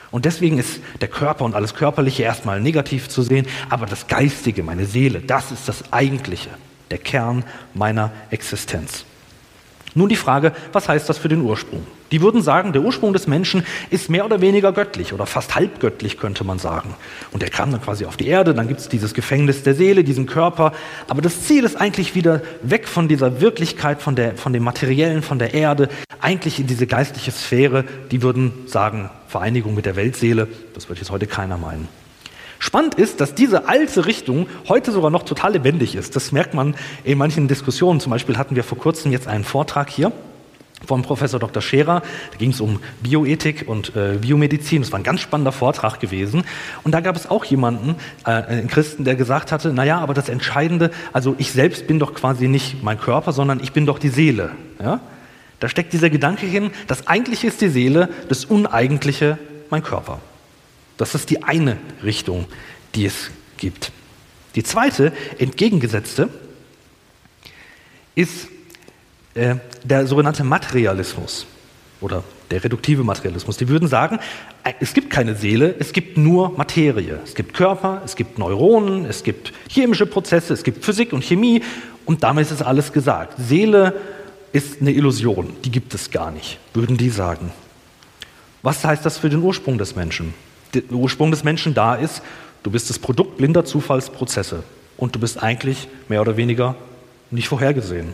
Und 0.09 0.25
deswegen 0.25 0.57
ist 0.57 0.79
der 1.01 1.09
Körper 1.09 1.45
und 1.45 1.53
alles 1.53 1.75
Körperliche 1.75 2.23
erstmal 2.23 2.61
negativ 2.61 3.09
zu 3.09 3.21
sehen, 3.21 3.45
aber 3.69 3.85
das 3.85 4.07
Geistige, 4.07 4.63
meine 4.63 4.85
Seele, 4.85 5.19
das 5.19 5.51
ist 5.51 5.67
das 5.67 5.91
Eigentliche, 5.91 6.49
der 6.91 6.97
Kern 6.97 7.43
meiner 7.73 8.11
Existenz. 8.31 9.05
Nun 9.95 10.09
die 10.09 10.15
Frage, 10.15 10.53
was 10.73 10.89
heißt 10.89 11.09
das 11.09 11.17
für 11.17 11.27
den 11.27 11.41
Ursprung? 11.41 11.85
Die 12.11 12.21
würden 12.21 12.41
sagen, 12.41 12.71
der 12.71 12.81
Ursprung 12.81 13.13
des 13.13 13.27
Menschen 13.27 13.65
ist 13.89 14.09
mehr 14.09 14.25
oder 14.25 14.39
weniger 14.39 14.71
göttlich 14.71 15.13
oder 15.13 15.25
fast 15.25 15.55
halbgöttlich, 15.55 16.17
könnte 16.17 16.43
man 16.43 16.59
sagen. 16.59 16.95
Und 17.31 17.43
er 17.43 17.49
kam 17.49 17.71
dann 17.71 17.81
quasi 17.81 18.05
auf 18.05 18.15
die 18.15 18.27
Erde, 18.27 18.53
dann 18.53 18.67
gibt 18.67 18.79
es 18.79 18.89
dieses 18.89 19.13
Gefängnis 19.13 19.63
der 19.63 19.75
Seele, 19.75 20.03
diesen 20.03 20.25
Körper. 20.25 20.71
Aber 21.07 21.21
das 21.21 21.43
Ziel 21.43 21.63
ist 21.63 21.75
eigentlich 21.75 22.15
wieder 22.15 22.41
weg 22.61 22.87
von 22.87 23.07
dieser 23.07 23.41
Wirklichkeit, 23.41 24.01
von, 24.01 24.15
der, 24.15 24.37
von 24.37 24.53
dem 24.53 24.63
Materiellen, 24.63 25.21
von 25.21 25.39
der 25.39 25.53
Erde, 25.53 25.89
eigentlich 26.21 26.59
in 26.59 26.67
diese 26.67 26.87
geistliche 26.87 27.31
Sphäre. 27.31 27.83
Die 28.11 28.21
würden 28.21 28.53
sagen, 28.67 29.09
Vereinigung 29.27 29.75
mit 29.75 29.85
der 29.85 29.95
Weltseele. 29.95 30.47
Das 30.73 30.87
wird 30.87 30.99
jetzt 30.99 31.11
heute 31.11 31.27
keiner 31.27 31.57
meinen. 31.57 31.87
Spannend 32.59 32.95
ist, 32.95 33.21
dass 33.21 33.35
diese 33.35 33.67
alte 33.67 34.05
Richtung 34.05 34.47
heute 34.67 34.91
sogar 34.91 35.11
noch 35.11 35.23
total 35.23 35.53
lebendig 35.53 35.95
ist. 35.95 36.15
Das 36.15 36.31
merkt 36.31 36.53
man 36.53 36.75
in 37.03 37.17
manchen 37.17 37.47
Diskussionen. 37.47 37.99
Zum 37.99 38.11
Beispiel 38.11 38.37
hatten 38.37 38.55
wir 38.55 38.63
vor 38.63 38.77
kurzem 38.77 39.11
jetzt 39.11 39.27
einen 39.27 39.43
Vortrag 39.43 39.89
hier 39.89 40.11
vom 40.85 41.01
Professor 41.01 41.39
Dr. 41.39 41.61
Scherer. 41.61 42.01
Da 42.31 42.37
ging 42.37 42.51
es 42.51 42.61
um 42.61 42.79
Bioethik 43.01 43.65
und 43.67 43.95
äh, 43.95 44.17
Biomedizin. 44.19 44.81
Das 44.81 44.91
war 44.91 44.99
ein 44.99 45.03
ganz 45.03 45.21
spannender 45.21 45.51
Vortrag 45.51 45.99
gewesen. 45.99 46.43
Und 46.83 46.91
da 46.91 47.01
gab 47.01 47.15
es 47.15 47.29
auch 47.29 47.45
jemanden, 47.45 47.95
äh, 48.25 48.31
einen 48.31 48.67
Christen, 48.67 49.03
der 49.03 49.15
gesagt 49.15 49.51
hatte, 49.51 49.73
naja, 49.73 49.99
aber 49.99 50.13
das 50.13 50.29
Entscheidende, 50.29 50.91
also 51.13 51.35
ich 51.37 51.51
selbst 51.51 51.87
bin 51.87 51.99
doch 51.99 52.13
quasi 52.13 52.47
nicht 52.47 52.83
mein 52.83 52.99
Körper, 52.99 53.31
sondern 53.31 53.59
ich 53.59 53.73
bin 53.73 53.85
doch 53.85 53.99
die 53.99 54.09
Seele. 54.09 54.51
Ja? 54.79 54.99
Da 55.59 55.69
steckt 55.69 55.93
dieser 55.93 56.09
Gedanke 56.09 56.45
hin, 56.45 56.71
das 56.87 57.07
Eigentliche 57.07 57.47
ist 57.47 57.61
die 57.61 57.69
Seele, 57.69 58.09
das 58.29 58.45
Uneigentliche 58.45 59.39
mein 59.69 59.83
Körper. 59.83 60.19
Das 60.97 61.15
ist 61.15 61.29
die 61.29 61.43
eine 61.43 61.77
Richtung, 62.03 62.45
die 62.95 63.05
es 63.05 63.29
gibt. 63.57 63.91
Die 64.55 64.63
zweite, 64.63 65.13
entgegengesetzte, 65.37 66.29
ist 68.15 68.47
äh, 69.35 69.55
der 69.83 70.07
sogenannte 70.07 70.43
Materialismus 70.43 71.45
oder 72.01 72.23
der 72.49 72.63
reduktive 72.63 73.03
Materialismus. 73.03 73.57
Die 73.57 73.67
würden 73.67 73.87
sagen, 73.87 74.19
äh, 74.63 74.73
es 74.79 74.93
gibt 74.93 75.11
keine 75.11 75.35
Seele, 75.35 75.75
es 75.77 75.93
gibt 75.93 76.17
nur 76.17 76.57
Materie. 76.57 77.19
Es 77.23 77.35
gibt 77.35 77.53
Körper, 77.53 78.01
es 78.03 78.15
gibt 78.15 78.39
Neuronen, 78.39 79.05
es 79.05 79.23
gibt 79.23 79.53
chemische 79.69 80.07
Prozesse, 80.07 80.53
es 80.53 80.63
gibt 80.63 80.83
Physik 80.83 81.13
und 81.13 81.23
Chemie 81.23 81.61
und 82.05 82.23
damit 82.23 82.49
ist 82.49 82.63
alles 82.63 82.91
gesagt. 82.91 83.35
Seele 83.37 83.93
ist 84.53 84.81
eine 84.81 84.91
Illusion, 84.91 85.55
die 85.63 85.71
gibt 85.71 85.93
es 85.93 86.09
gar 86.09 86.31
nicht, 86.31 86.57
würden 86.73 86.97
die 86.97 87.09
sagen. 87.09 87.51
Was 88.63 88.83
heißt 88.83 89.05
das 89.05 89.19
für 89.19 89.29
den 89.29 89.43
Ursprung 89.43 89.77
des 89.77 89.95
Menschen? 89.95 90.33
Der 90.73 90.83
Ursprung 90.91 91.31
des 91.31 91.43
Menschen 91.43 91.73
da 91.73 91.95
ist, 91.95 92.21
du 92.63 92.71
bist 92.71 92.89
das 92.89 92.99
Produkt 92.99 93.37
blinder 93.37 93.65
Zufallsprozesse 93.65 94.63
und 94.97 95.15
du 95.15 95.19
bist 95.19 95.41
eigentlich 95.41 95.87
mehr 96.09 96.21
oder 96.21 96.37
weniger 96.37 96.75
nicht 97.31 97.47
vorhergesehen. 97.47 98.13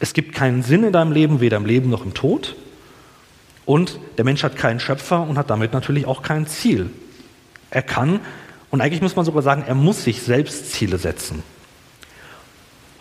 Es 0.00 0.12
gibt 0.12 0.34
keinen 0.34 0.62
Sinn 0.62 0.84
in 0.84 0.92
deinem 0.92 1.12
Leben, 1.12 1.40
weder 1.40 1.56
im 1.56 1.66
Leben 1.66 1.90
noch 1.90 2.04
im 2.04 2.14
Tod. 2.14 2.56
Und 3.64 3.98
der 4.16 4.24
Mensch 4.24 4.42
hat 4.42 4.56
keinen 4.56 4.80
Schöpfer 4.80 5.22
und 5.22 5.36
hat 5.36 5.50
damit 5.50 5.72
natürlich 5.72 6.06
auch 6.06 6.22
kein 6.22 6.46
Ziel. 6.46 6.90
Er 7.70 7.82
kann, 7.82 8.20
und 8.70 8.80
eigentlich 8.80 9.02
muss 9.02 9.16
man 9.16 9.24
sogar 9.24 9.42
sagen, 9.42 9.64
er 9.66 9.74
muss 9.74 10.04
sich 10.04 10.22
selbst 10.22 10.72
Ziele 10.72 10.98
setzen. 10.98 11.42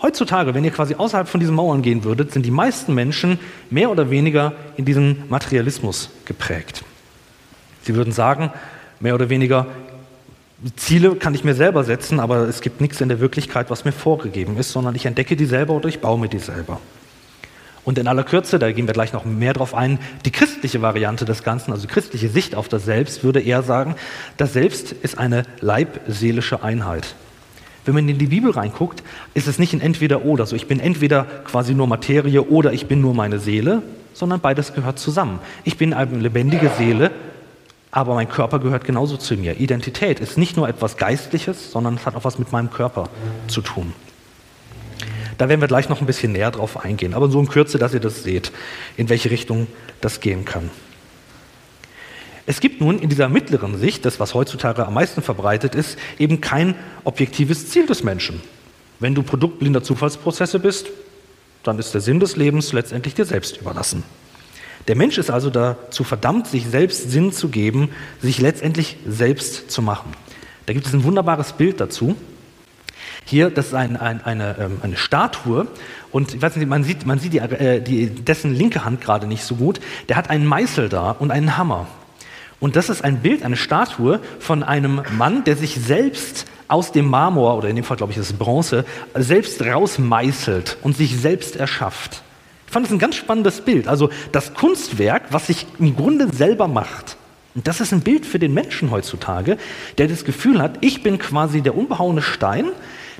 Heutzutage, 0.01 0.53
wenn 0.53 0.63
ihr 0.63 0.71
quasi 0.71 0.95
außerhalb 0.95 1.27
von 1.27 1.39
diesen 1.39 1.55
Mauern 1.55 1.81
gehen 1.81 2.03
würdet, 2.03 2.31
sind 2.31 2.45
die 2.45 2.51
meisten 2.51 2.93
Menschen 2.93 3.39
mehr 3.69 3.89
oder 3.89 4.09
weniger 4.09 4.53
in 4.75 4.85
diesem 4.85 5.23
Materialismus 5.29 6.09
geprägt. 6.25 6.83
Sie 7.87 7.95
würden 7.95 8.11
sagen, 8.11 8.51
mehr 8.99 9.15
oder 9.15 9.29
weniger, 9.29 9.65
Ziele 10.75 11.15
kann 11.15 11.33
ich 11.33 11.45
mir 11.45 11.55
selber 11.55 11.85
setzen, 11.85 12.19
aber 12.19 12.39
es 12.49 12.59
gibt 12.59 12.81
nichts 12.81 12.99
in 12.99 13.07
der 13.07 13.21
Wirklichkeit, 13.21 13.69
was 13.69 13.85
mir 13.85 13.93
vorgegeben 13.93 14.57
ist, 14.57 14.73
sondern 14.73 14.93
ich 14.93 15.05
entdecke 15.05 15.37
die 15.37 15.45
selber 15.45 15.73
oder 15.73 15.87
ich 15.87 16.01
baue 16.01 16.19
mir 16.19 16.27
die 16.27 16.39
selber. 16.39 16.81
Und 17.85 17.97
in 17.97 18.09
aller 18.09 18.25
Kürze, 18.25 18.59
da 18.59 18.69
gehen 18.73 18.87
wir 18.87 18.93
gleich 18.93 19.13
noch 19.13 19.23
mehr 19.23 19.53
drauf 19.53 19.73
ein, 19.73 19.99
die 20.25 20.31
christliche 20.31 20.81
Variante 20.81 21.23
des 21.23 21.43
Ganzen, 21.43 21.71
also 21.71 21.87
die 21.87 21.93
christliche 21.93 22.27
Sicht 22.27 22.55
auf 22.55 22.67
das 22.67 22.83
Selbst, 22.83 23.23
würde 23.23 23.39
eher 23.39 23.63
sagen, 23.63 23.95
das 24.35 24.51
Selbst 24.51 24.91
ist 24.91 25.17
eine 25.17 25.43
leibseelische 25.61 26.63
Einheit. 26.63 27.15
Wenn 27.85 27.93
man 27.93 28.09
in 28.09 28.17
die 28.17 28.27
Bibel 28.27 28.51
reinguckt, 28.51 29.01
ist 29.33 29.47
es 29.47 29.59
nicht 29.59 29.71
ein 29.71 29.79
Entweder-Oder. 29.79 30.43
Also 30.43 30.57
ich 30.57 30.67
bin 30.67 30.81
entweder 30.81 31.23
quasi 31.45 31.73
nur 31.73 31.87
Materie 31.87 32.41
oder 32.41 32.73
ich 32.73 32.87
bin 32.87 32.99
nur 32.99 33.13
meine 33.13 33.39
Seele, 33.39 33.81
sondern 34.13 34.41
beides 34.41 34.73
gehört 34.73 34.99
zusammen. 34.99 35.39
Ich 35.63 35.77
bin 35.77 35.93
eine 35.93 36.17
lebendige 36.17 36.69
Seele, 36.77 37.11
aber 37.97 38.13
mein 38.13 38.29
Körper 38.29 38.59
gehört 38.59 38.85
genauso 38.85 39.17
zu 39.17 39.33
mir. 39.37 39.59
Identität 39.59 40.19
ist 40.19 40.37
nicht 40.37 40.55
nur 40.55 40.69
etwas 40.69 40.97
Geistliches, 40.97 41.71
sondern 41.71 41.95
es 41.95 42.05
hat 42.05 42.15
auch 42.15 42.25
was 42.25 42.37
mit 42.37 42.51
meinem 42.51 42.69
Körper 42.69 43.09
zu 43.47 43.61
tun. 43.61 43.91
Da 45.39 45.49
werden 45.49 45.61
wir 45.61 45.67
gleich 45.67 45.89
noch 45.89 45.99
ein 45.99 46.05
bisschen 46.05 46.31
näher 46.31 46.51
drauf 46.51 46.85
eingehen, 46.85 47.15
aber 47.15 47.27
so 47.27 47.39
in 47.39 47.47
Kürze, 47.47 47.79
dass 47.79 47.95
ihr 47.95 47.99
das 47.99 48.21
seht, 48.21 48.51
in 48.97 49.09
welche 49.09 49.31
Richtung 49.31 49.65
das 49.99 50.19
gehen 50.19 50.45
kann. 50.45 50.69
Es 52.45 52.59
gibt 52.59 52.81
nun 52.81 52.99
in 52.99 53.09
dieser 53.09 53.29
mittleren 53.29 53.79
Sicht, 53.79 54.05
das 54.05 54.19
was 54.19 54.35
heutzutage 54.35 54.85
am 54.85 54.93
meisten 54.93 55.23
verbreitet 55.23 55.73
ist, 55.73 55.97
eben 56.19 56.39
kein 56.39 56.75
objektives 57.03 57.67
Ziel 57.71 57.87
des 57.87 58.03
Menschen. 58.03 58.43
Wenn 58.99 59.15
du 59.15 59.23
Produkt 59.23 59.57
blinder 59.57 59.81
Zufallsprozesse 59.81 60.59
bist, 60.59 60.85
dann 61.63 61.79
ist 61.79 61.95
der 61.95 62.01
Sinn 62.01 62.19
des 62.19 62.35
Lebens 62.35 62.73
letztendlich 62.73 63.15
dir 63.15 63.25
selbst 63.25 63.57
überlassen. 63.57 64.03
Der 64.87 64.95
Mensch 64.95 65.17
ist 65.17 65.29
also 65.29 65.49
dazu 65.49 66.03
verdammt, 66.03 66.47
sich 66.47 66.65
selbst 66.67 67.11
Sinn 67.11 67.33
zu 67.33 67.49
geben, 67.49 67.89
sich 68.21 68.39
letztendlich 68.39 68.97
selbst 69.05 69.69
zu 69.69 69.81
machen. 69.81 70.13
Da 70.65 70.73
gibt 70.73 70.85
es 70.85 70.93
ein 70.93 71.03
wunderbares 71.03 71.53
Bild 71.53 71.79
dazu. 71.81 72.15
Hier, 73.25 73.49
das 73.49 73.67
ist 73.67 73.73
ein, 73.73 73.97
ein, 73.97 74.23
eine, 74.23 74.55
ähm, 74.57 74.77
eine, 74.81 74.95
Statue 74.95 75.67
und 76.11 76.33
ich 76.33 76.41
weiß 76.41 76.55
nicht, 76.55 76.67
man 76.67 76.85
sieht, 76.85 77.05
man 77.05 77.19
sieht 77.19 77.33
die, 77.33 77.39
äh, 77.39 77.81
die, 77.81 78.09
dessen 78.09 78.53
linke 78.53 78.85
Hand 78.85 79.01
gerade 79.01 79.27
nicht 79.27 79.43
so 79.43 79.55
gut. 79.55 79.81
Der 80.07 80.15
hat 80.15 80.29
einen 80.29 80.45
Meißel 80.45 80.87
da 80.87 81.11
und 81.11 81.31
einen 81.31 81.57
Hammer. 81.57 81.87
Und 82.61 82.77
das 82.77 82.89
ist 82.89 83.03
ein 83.03 83.19
Bild, 83.19 83.43
eine 83.43 83.57
Statue 83.57 84.21
von 84.39 84.63
einem 84.63 85.01
Mann, 85.17 85.43
der 85.43 85.57
sich 85.57 85.75
selbst 85.75 86.45
aus 86.69 86.91
dem 86.93 87.09
Marmor, 87.09 87.57
oder 87.57 87.69
in 87.69 87.75
dem 87.75 87.85
Fall 87.85 87.97
glaube 87.97 88.13
ich 88.13 88.17
ist 88.17 88.31
es 88.31 88.37
Bronze, 88.37 88.85
selbst 89.13 89.61
rausmeißelt 89.61 90.77
und 90.81 90.95
sich 90.95 91.17
selbst 91.17 91.57
erschafft. 91.57 92.23
Ich 92.67 92.73
fand 92.73 92.85
das 92.85 92.91
ein 92.93 92.99
ganz 92.99 93.15
spannendes 93.15 93.61
Bild. 93.61 93.87
Also 93.87 94.09
das 94.31 94.53
Kunstwerk, 94.53 95.23
was 95.31 95.47
sich 95.47 95.65
im 95.79 95.95
Grunde 95.95 96.33
selber 96.33 96.67
macht. 96.67 97.17
Und 97.55 97.67
das 97.67 97.81
ist 97.81 97.91
ein 97.91 98.01
Bild 98.01 98.25
für 98.25 98.39
den 98.39 98.53
Menschen 98.53 98.91
heutzutage, 98.91 99.57
der 99.97 100.07
das 100.07 100.25
Gefühl 100.25 100.61
hat, 100.61 100.77
ich 100.81 101.01
bin 101.01 101.17
quasi 101.17 101.61
der 101.61 101.75
unbehauene 101.75 102.21
Stein, 102.21 102.67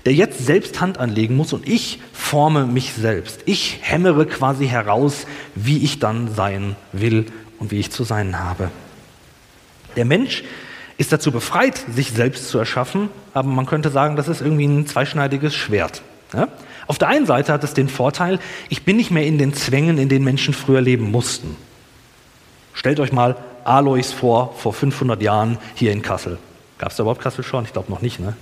der 0.06 0.14
jetzt 0.14 0.46
selbst 0.46 0.80
Hand 0.80 1.00
anlegen 1.00 1.36
muss 1.36 1.54
und 1.54 1.68
ich 1.68 2.00
forme 2.14 2.66
mich 2.66 2.94
selbst. 2.94 3.42
Ich 3.46 3.80
hämmere 3.82 4.26
quasi 4.26 4.68
heraus, 4.68 5.26
wie 5.56 5.84
ich 5.84 6.00
dann 6.00 6.34
sein 6.34 6.76
will 6.92 7.26
und 7.58 7.72
wie 7.72 7.80
ich 7.80 7.90
zu 7.90 8.04
sein 8.04 8.40
habe. 8.40 8.70
Der 9.96 10.06
Mensch 10.06 10.44
ist 10.98 11.12
dazu 11.12 11.32
befreit, 11.32 11.84
sich 11.94 12.12
selbst 12.12 12.50
zu 12.50 12.58
erschaffen, 12.58 13.10
aber 13.34 13.50
man 13.50 13.66
könnte 13.66 13.90
sagen, 13.90 14.16
das 14.16 14.28
ist 14.28 14.42
irgendwie 14.42 14.66
ein 14.66 14.88
zweischneidiges 14.88 15.56
Schwert. 15.56 16.02
Ja? 16.34 16.48
Auf 16.88 16.98
der 16.98 17.10
einen 17.10 17.26
Seite 17.26 17.52
hat 17.52 17.64
es 17.64 17.74
den 17.74 17.90
Vorteil, 17.90 18.40
ich 18.70 18.84
bin 18.84 18.96
nicht 18.96 19.12
mehr 19.12 19.26
in 19.26 19.38
den 19.38 19.54
Zwängen, 19.54 19.98
in 19.98 20.10
denen 20.10 20.24
Menschen 20.26 20.54
früher 20.54 20.82
leben 20.82 21.12
mussten. 21.12 21.56
Stellt 22.74 23.00
euch 23.00 23.12
mal 23.12 23.36
Alois 23.66 24.12
vor, 24.18 24.54
vor 24.58 24.74
500 24.74 25.22
Jahren 25.22 25.58
hier 25.76 25.92
in 25.92 26.02
Kassel. 26.02 26.38
Gab 26.78 26.92
es 26.92 26.98
da 26.98 27.04
überhaupt 27.04 27.22
Kassel 27.22 27.44
schon? 27.44 27.66
Ich 27.66 27.74
glaube 27.74 27.92
noch 27.92 28.02
nicht. 28.02 28.20
Ne? 28.20 28.36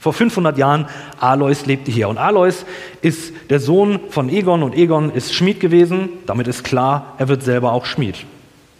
Vor 0.00 0.12
500 0.12 0.58
Jahren, 0.58 0.86
Alois 1.20 1.66
lebte 1.66 1.92
hier. 1.92 2.08
Und 2.08 2.18
Alois 2.18 2.64
ist 3.02 3.32
der 3.50 3.60
Sohn 3.60 4.00
von 4.08 4.28
Egon 4.28 4.62
und 4.62 4.74
Egon 4.74 5.12
ist 5.12 5.34
Schmied 5.34 5.60
gewesen. 5.60 6.08
Damit 6.26 6.48
ist 6.48 6.64
klar, 6.64 7.14
er 7.18 7.28
wird 7.28 7.42
selber 7.42 7.72
auch 7.72 7.84
Schmied. 7.84 8.16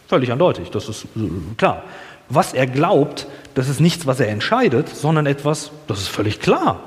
Völlig 0.08 0.32
eindeutig, 0.32 0.70
das 0.70 0.88
ist 0.88 1.04
äh, 1.16 1.28
klar. 1.56 1.84
Was 2.28 2.54
er 2.54 2.66
glaubt, 2.66 3.26
das 3.54 3.68
ist 3.68 3.80
nichts, 3.80 4.06
was 4.06 4.18
er 4.18 4.28
entscheidet, 4.28 4.88
sondern 4.88 5.26
etwas, 5.26 5.70
das 5.86 6.00
ist 6.00 6.08
völlig 6.08 6.40
klar. 6.40 6.80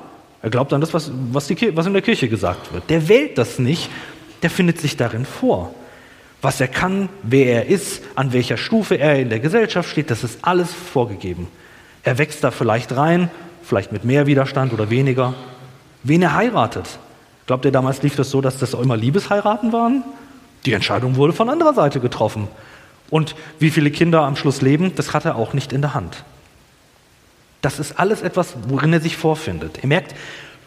Er 0.46 0.52
glaubt 0.52 0.72
an 0.74 0.80
das, 0.80 0.94
was, 0.94 1.10
was, 1.32 1.48
die, 1.48 1.76
was 1.76 1.88
in 1.88 1.94
der 1.94 2.04
Kirche 2.04 2.30
gesagt 2.30 2.72
wird. 2.72 2.88
Der 2.92 3.10
wählt 3.10 3.36
das 3.40 3.58
nicht, 3.58 3.90
der 4.44 4.52
findet 4.52 4.80
sich 4.80 4.96
darin 4.96 5.26
vor. 5.26 5.74
Was 6.40 6.62
er 6.62 6.68
kann, 6.68 7.10
wer 7.24 7.48
er 7.48 7.66
ist, 7.66 8.04
an 8.14 8.32
welcher 8.32 8.56
Stufe 8.56 8.94
er 8.94 9.20
in 9.20 9.30
der 9.32 9.40
Gesellschaft 9.40 9.90
steht, 9.90 10.12
das 10.12 10.24
ist 10.24 10.38
alles 10.44 10.72
vorgegeben. 10.72 11.48
Er 12.04 12.20
wächst 12.20 12.44
da 12.44 12.52
vielleicht 12.52 12.96
rein, 12.96 13.32
vielleicht 13.64 13.92
mit 13.92 14.06
mehr 14.06 14.28
Widerstand 14.28 14.72
oder 14.72 14.92
weniger. 14.92 15.34
Wen 16.04 16.22
er 16.22 16.36
heiratet. 16.36 17.00
Glaubt 17.48 17.66
ihr, 17.66 17.72
damals 17.72 18.04
lief 18.04 18.16
das 18.16 18.30
so, 18.30 18.40
dass 18.40 18.60
das 18.60 18.76
immer 18.76 18.98
Liebesheiraten 18.98 19.74
waren? 19.74 20.04
Die 20.68 20.74
Entscheidung 20.74 21.16
wurde 21.16 21.34
von 21.34 21.50
anderer 21.50 21.74
Seite 21.74 22.00
getroffen. 22.00 22.50
Und 23.10 23.36
wie 23.58 23.72
viele 23.72 23.90
Kinder 23.90 24.22
am 24.22 24.36
Schluss 24.36 24.62
leben, 24.62 24.94
das 24.96 25.12
hat 25.12 25.26
er 25.26 25.38
auch 25.38 25.54
nicht 25.54 25.74
in 25.74 25.82
der 25.82 25.96
Hand. 25.96 26.24
Das 27.66 27.80
ist 27.80 28.00
alles 28.00 28.22
etwas, 28.22 28.54
worin 28.68 28.94
er 28.94 29.02
sich 29.02 29.18
vorfindet. 29.18 29.80
Ihr 29.82 29.88
merkt, 29.88 30.14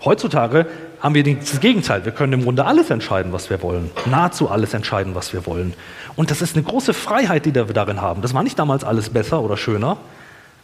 heutzutage 0.05 0.67
haben 0.99 1.15
wir 1.15 1.23
das 1.23 1.61
Gegenteil. 1.61 2.05
Wir 2.05 2.11
können 2.11 2.33
im 2.33 2.43
Grunde 2.43 2.65
alles 2.65 2.91
entscheiden, 2.91 3.33
was 3.33 3.51
wir 3.51 3.63
wollen. 3.63 3.93
Nahezu 4.07 4.51
alles 4.51 4.75
entscheiden, 4.75 5.15
was 5.15 5.33
wir 5.33 5.47
wollen. 5.47 5.75
Und 6.17 6.33
das 6.33 6.43
ist 6.43 6.57
eine 6.57 6.65
große 6.65 6.95
Freiheit, 6.95 7.47
die 7.47 7.55
wir 7.55 7.67
darin 7.67 8.03
haben. 8.03 8.21
Das 8.21 8.35
war 8.35 8.43
nicht 8.43 8.59
damals 8.59 8.83
alles 8.83 9.11
besser 9.11 9.41
oder 9.43 9.57
schöner. 9.57 9.99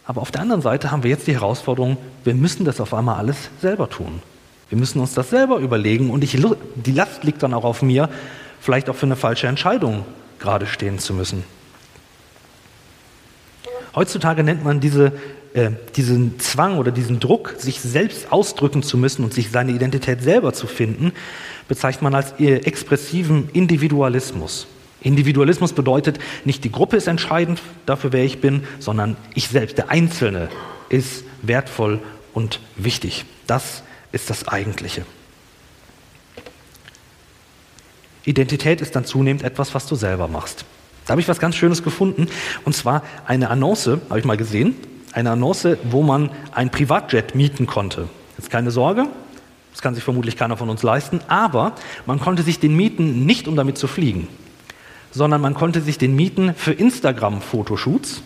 Aber 0.05 0.21
auf 0.21 0.29
der 0.29 0.41
anderen 0.41 0.61
Seite 0.61 0.91
haben 0.91 1.03
wir 1.03 1.09
jetzt 1.09 1.25
die 1.25 1.35
Herausforderung, 1.35 1.95
wir 2.25 2.35
müssen 2.35 2.65
das 2.65 2.81
auf 2.81 2.93
einmal 2.93 3.15
alles 3.15 3.37
selber 3.61 3.89
tun. 3.89 4.21
Wir 4.67 4.77
müssen 4.77 4.99
uns 4.99 5.13
das 5.13 5.29
selber 5.29 5.59
überlegen 5.59 6.09
und 6.09 6.21
ich, 6.21 6.37
die 6.75 6.91
Last 6.91 7.23
liegt 7.23 7.43
dann 7.43 7.53
auch 7.53 7.63
auf 7.63 7.81
mir, 7.81 8.09
vielleicht 8.59 8.89
auch 8.89 8.95
für 8.97 9.05
eine 9.05 9.15
falsche 9.15 9.47
Entscheidung 9.47 10.03
gerade 10.39 10.67
stehen 10.67 10.99
zu 10.99 11.13
müssen. 11.13 11.45
Heutzutage 13.95 14.43
nennt 14.43 14.65
man 14.65 14.81
diese, 14.81 15.13
äh, 15.55 15.71
diesen 15.95 16.37
Zwang 16.39 16.77
oder 16.77 16.91
diesen 16.91 17.21
Druck, 17.21 17.55
sich 17.57 17.79
selbst 17.79 18.31
ausdrücken 18.31 18.83
zu 18.83 18.97
müssen 18.97 19.23
und 19.23 19.33
sich 19.33 19.51
seine 19.51 19.71
Identität 19.71 20.21
selber 20.21 20.51
zu 20.51 20.67
finden, 20.67 21.13
bezeichnet 21.69 22.01
man 22.01 22.13
als 22.13 22.33
äh, 22.39 22.57
expressiven 22.57 23.49
Individualismus. 23.53 24.67
Individualismus 25.01 25.71
bedeutet, 25.71 26.19
nicht 26.43 26.65
die 26.65 26.71
Gruppe 26.73 26.97
ist 26.97 27.07
entscheidend 27.07 27.61
dafür, 27.85 28.11
wer 28.11 28.25
ich 28.25 28.41
bin, 28.41 28.63
sondern 28.79 29.15
ich 29.33 29.47
selbst, 29.47 29.77
der 29.77 29.89
Einzelne, 29.89 30.49
ist 30.89 31.23
wertvoll 31.41 31.99
und 32.33 32.59
wichtig. 32.75 33.23
Das 33.47 33.83
ist 34.11 34.29
das 34.29 34.49
Eigentliche. 34.49 35.05
Identität 38.25 38.81
ist 38.81 38.93
dann 38.95 39.05
zunehmend 39.05 39.43
etwas, 39.43 39.73
was 39.73 39.87
du 39.87 39.95
selber 39.95 40.27
machst. 40.27 40.65
Da 41.05 41.11
habe 41.11 41.21
ich 41.21 41.29
was 41.29 41.39
ganz 41.39 41.55
Schönes 41.55 41.81
gefunden, 41.81 42.27
und 42.65 42.75
zwar 42.75 43.03
eine 43.25 43.49
Annonce, 43.49 44.01
habe 44.09 44.19
ich 44.19 44.25
mal 44.25 44.35
gesehen, 44.35 44.75
eine 45.15 45.31
Annonce, 45.31 45.77
wo 45.89 46.03
man 46.03 46.29
ein 46.51 46.69
Privatjet 46.69 47.35
mieten 47.35 47.65
konnte. 47.65 48.09
Jetzt 48.37 48.49
keine 48.49 48.69
Sorge, 48.69 49.07
das 49.71 49.81
kann 49.81 49.95
sich 49.95 50.03
vermutlich 50.03 50.35
keiner 50.35 50.57
von 50.57 50.69
uns 50.69 50.83
leisten, 50.83 51.21
aber 51.29 51.71
man 52.05 52.19
konnte 52.19 52.43
sich 52.43 52.59
den 52.59 52.75
mieten 52.75 53.25
nicht, 53.25 53.47
um 53.47 53.55
damit 53.55 53.77
zu 53.77 53.87
fliegen, 53.87 54.27
sondern 55.11 55.39
man 55.39 55.53
konnte 55.53 55.79
sich 55.79 55.97
den 55.97 56.15
mieten 56.15 56.53
für 56.55 56.73
Instagram-Fotoshoots, 56.73 58.21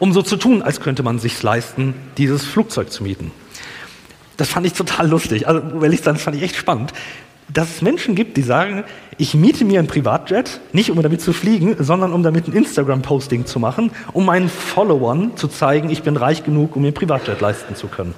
um 0.00 0.12
so 0.12 0.22
zu 0.22 0.36
tun, 0.36 0.60
als 0.60 0.80
könnte 0.80 1.04
man 1.04 1.20
sich 1.20 1.40
leisten, 1.40 1.94
dieses 2.16 2.44
Flugzeug 2.44 2.90
zu 2.90 3.04
mieten. 3.04 3.30
Das 4.36 4.48
fand 4.48 4.66
ich 4.66 4.72
total 4.72 5.08
lustig. 5.08 5.46
Also, 5.46 5.82
ehrlich 5.82 6.00
sagen, 6.00 6.16
das 6.16 6.24
fand 6.24 6.36
ich 6.36 6.42
echt 6.42 6.56
spannend 6.56 6.92
dass 7.52 7.70
es 7.70 7.82
Menschen 7.82 8.14
gibt, 8.14 8.36
die 8.36 8.42
sagen, 8.42 8.84
ich 9.16 9.34
miete 9.34 9.64
mir 9.64 9.80
ein 9.80 9.86
Privatjet, 9.86 10.60
nicht 10.72 10.90
um 10.90 11.02
damit 11.02 11.20
zu 11.20 11.32
fliegen, 11.32 11.76
sondern 11.78 12.12
um 12.12 12.22
damit 12.22 12.46
ein 12.46 12.52
Instagram-Posting 12.52 13.46
zu 13.46 13.58
machen, 13.58 13.90
um 14.12 14.26
meinen 14.26 14.48
Followern 14.48 15.36
zu 15.36 15.48
zeigen, 15.48 15.90
ich 15.90 16.02
bin 16.02 16.16
reich 16.16 16.44
genug, 16.44 16.76
um 16.76 16.82
mir 16.82 16.88
ein 16.88 16.94
Privatjet 16.94 17.40
leisten 17.40 17.74
zu 17.74 17.88
können. 17.88 18.14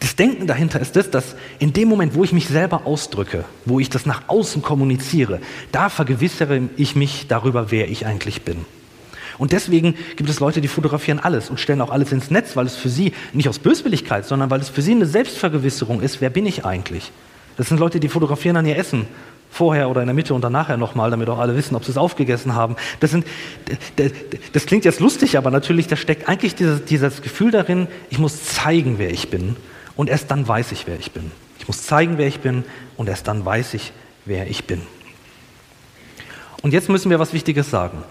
Das 0.00 0.14
Denken 0.14 0.46
dahinter 0.46 0.78
ist 0.80 0.94
das, 0.96 1.10
dass 1.10 1.36
in 1.58 1.72
dem 1.72 1.88
Moment, 1.88 2.14
wo 2.14 2.22
ich 2.22 2.32
mich 2.32 2.48
selber 2.48 2.82
ausdrücke, 2.84 3.44
wo 3.64 3.80
ich 3.80 3.88
das 3.88 4.04
nach 4.04 4.22
außen 4.28 4.60
kommuniziere, 4.62 5.40
da 5.72 5.88
vergewissere 5.88 6.68
ich 6.76 6.96
mich 6.96 7.26
darüber, 7.28 7.70
wer 7.70 7.88
ich 7.88 8.04
eigentlich 8.04 8.42
bin. 8.42 8.66
Und 9.38 9.52
deswegen 9.52 9.94
gibt 10.16 10.28
es 10.28 10.40
Leute, 10.40 10.60
die 10.60 10.68
fotografieren 10.68 11.18
alles 11.18 11.50
und 11.50 11.60
stellen 11.60 11.80
auch 11.80 11.90
alles 11.90 12.12
ins 12.12 12.30
Netz, 12.30 12.56
weil 12.56 12.66
es 12.66 12.76
für 12.76 12.88
sie 12.88 13.12
nicht 13.32 13.48
aus 13.48 13.58
Böswilligkeit, 13.58 14.26
sondern 14.26 14.50
weil 14.50 14.60
es 14.60 14.68
für 14.68 14.82
sie 14.82 14.92
eine 14.92 15.06
Selbstvergewisserung 15.06 16.00
ist, 16.00 16.20
wer 16.20 16.30
bin 16.30 16.46
ich 16.46 16.64
eigentlich? 16.64 17.12
Das 17.56 17.68
sind 17.68 17.78
Leute, 17.78 18.00
die 18.00 18.08
fotografieren 18.08 18.54
dann 18.54 18.66
ihr 18.66 18.76
Essen. 18.76 19.06
Vorher 19.50 19.88
oder 19.88 20.02
in 20.02 20.06
der 20.06 20.14
Mitte 20.14 20.34
und 20.34 20.42
dann 20.42 20.52
nachher 20.52 20.76
nochmal, 20.76 21.10
damit 21.10 21.28
auch 21.30 21.38
alle 21.38 21.56
wissen, 21.56 21.76
ob 21.76 21.84
sie 21.84 21.90
es 21.90 21.96
aufgegessen 21.96 22.54
haben. 22.54 22.76
Das, 23.00 23.12
sind, 23.12 23.24
das 24.52 24.66
klingt 24.66 24.84
jetzt 24.84 25.00
lustig, 25.00 25.38
aber 25.38 25.50
natürlich, 25.50 25.86
da 25.86 25.96
steckt 25.96 26.28
eigentlich 26.28 26.54
dieses, 26.54 26.84
dieses 26.84 27.22
Gefühl 27.22 27.52
darin, 27.52 27.86
ich 28.10 28.18
muss 28.18 28.44
zeigen, 28.44 28.98
wer 28.98 29.10
ich 29.10 29.30
bin. 29.30 29.56
Und 29.94 30.10
erst 30.10 30.30
dann 30.30 30.46
weiß 30.46 30.72
ich, 30.72 30.86
wer 30.86 30.98
ich 30.98 31.12
bin. 31.12 31.30
Ich 31.58 31.68
muss 31.68 31.82
zeigen, 31.84 32.18
wer 32.18 32.26
ich 32.26 32.40
bin. 32.40 32.64
Und 32.96 33.08
erst 33.08 33.28
dann 33.28 33.46
weiß 33.46 33.74
ich, 33.74 33.92
wer 34.26 34.46
ich 34.46 34.64
bin. 34.64 34.82
Und 36.62 36.72
jetzt 36.72 36.88
müssen 36.88 37.10
wir 37.10 37.18
was 37.18 37.32
Wichtiges 37.32 37.70
sagen. 37.70 38.02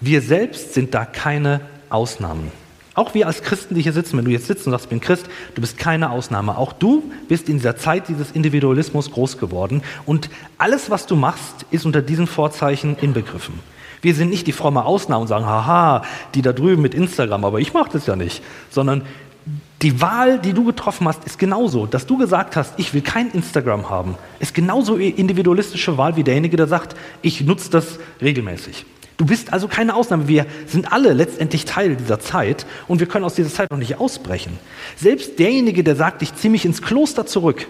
Wir 0.00 0.20
selbst 0.20 0.74
sind 0.74 0.92
da 0.92 1.04
keine 1.04 1.60
Ausnahmen. 1.88 2.50
Auch 2.94 3.14
wir 3.14 3.26
als 3.26 3.42
Christen, 3.42 3.74
die 3.74 3.82
hier 3.82 3.94
sitzen, 3.94 4.18
wenn 4.18 4.26
du 4.26 4.30
jetzt 4.30 4.46
sitzt 4.46 4.66
und 4.66 4.72
sagst, 4.72 4.86
ich 4.86 4.90
bin 4.90 5.00
Christ, 5.00 5.26
du 5.54 5.62
bist 5.62 5.78
keine 5.78 6.10
Ausnahme. 6.10 6.58
Auch 6.58 6.72
du 6.72 7.10
bist 7.26 7.48
in 7.48 7.56
dieser 7.56 7.76
Zeit 7.76 8.08
dieses 8.08 8.32
Individualismus 8.32 9.10
groß 9.10 9.38
geworden 9.38 9.82
und 10.04 10.28
alles, 10.58 10.90
was 10.90 11.06
du 11.06 11.16
machst, 11.16 11.66
ist 11.70 11.86
unter 11.86 12.02
diesen 12.02 12.26
Vorzeichen 12.26 12.96
inbegriffen. 13.00 13.54
Wir 14.02 14.14
sind 14.14 14.30
nicht 14.30 14.46
die 14.46 14.52
fromme 14.52 14.84
Ausnahme 14.84 15.22
und 15.22 15.28
sagen, 15.28 15.46
haha, 15.46 16.02
die 16.34 16.42
da 16.42 16.52
drüben 16.52 16.82
mit 16.82 16.92
Instagram, 16.92 17.44
aber 17.44 17.60
ich 17.60 17.72
mache 17.72 17.90
das 17.92 18.06
ja 18.06 18.16
nicht, 18.16 18.42
sondern 18.68 19.02
die 19.80 20.00
Wahl, 20.00 20.38
die 20.38 20.52
du 20.52 20.64
getroffen 20.64 21.08
hast, 21.08 21.24
ist 21.24 21.38
genauso. 21.38 21.86
Dass 21.86 22.06
du 22.06 22.18
gesagt 22.18 22.56
hast, 22.56 22.74
ich 22.78 22.94
will 22.94 23.00
kein 23.00 23.30
Instagram 23.30 23.90
haben, 23.90 24.16
ist 24.38 24.54
genauso 24.54 24.96
individualistische 24.96 25.96
Wahl 25.98 26.16
wie 26.16 26.24
derjenige, 26.24 26.56
der 26.56 26.68
sagt, 26.68 26.96
ich 27.22 27.40
nutze 27.40 27.70
das 27.70 27.98
regelmäßig. 28.20 28.84
Du 29.16 29.26
bist 29.26 29.52
also 29.52 29.68
keine 29.68 29.94
Ausnahme. 29.94 30.26
Wir 30.28 30.46
sind 30.66 30.92
alle 30.92 31.12
letztendlich 31.12 31.64
Teil 31.64 31.96
dieser 31.96 32.18
Zeit 32.20 32.66
und 32.88 33.00
wir 33.00 33.06
können 33.06 33.24
aus 33.24 33.34
dieser 33.34 33.50
Zeit 33.50 33.70
noch 33.70 33.78
nicht 33.78 34.00
ausbrechen. 34.00 34.58
Selbst 34.96 35.38
derjenige, 35.38 35.84
der 35.84 35.96
sagt, 35.96 36.22
ich 36.22 36.34
ziehe 36.34 36.50
mich 36.50 36.64
ins 36.64 36.82
Kloster 36.82 37.26
zurück 37.26 37.66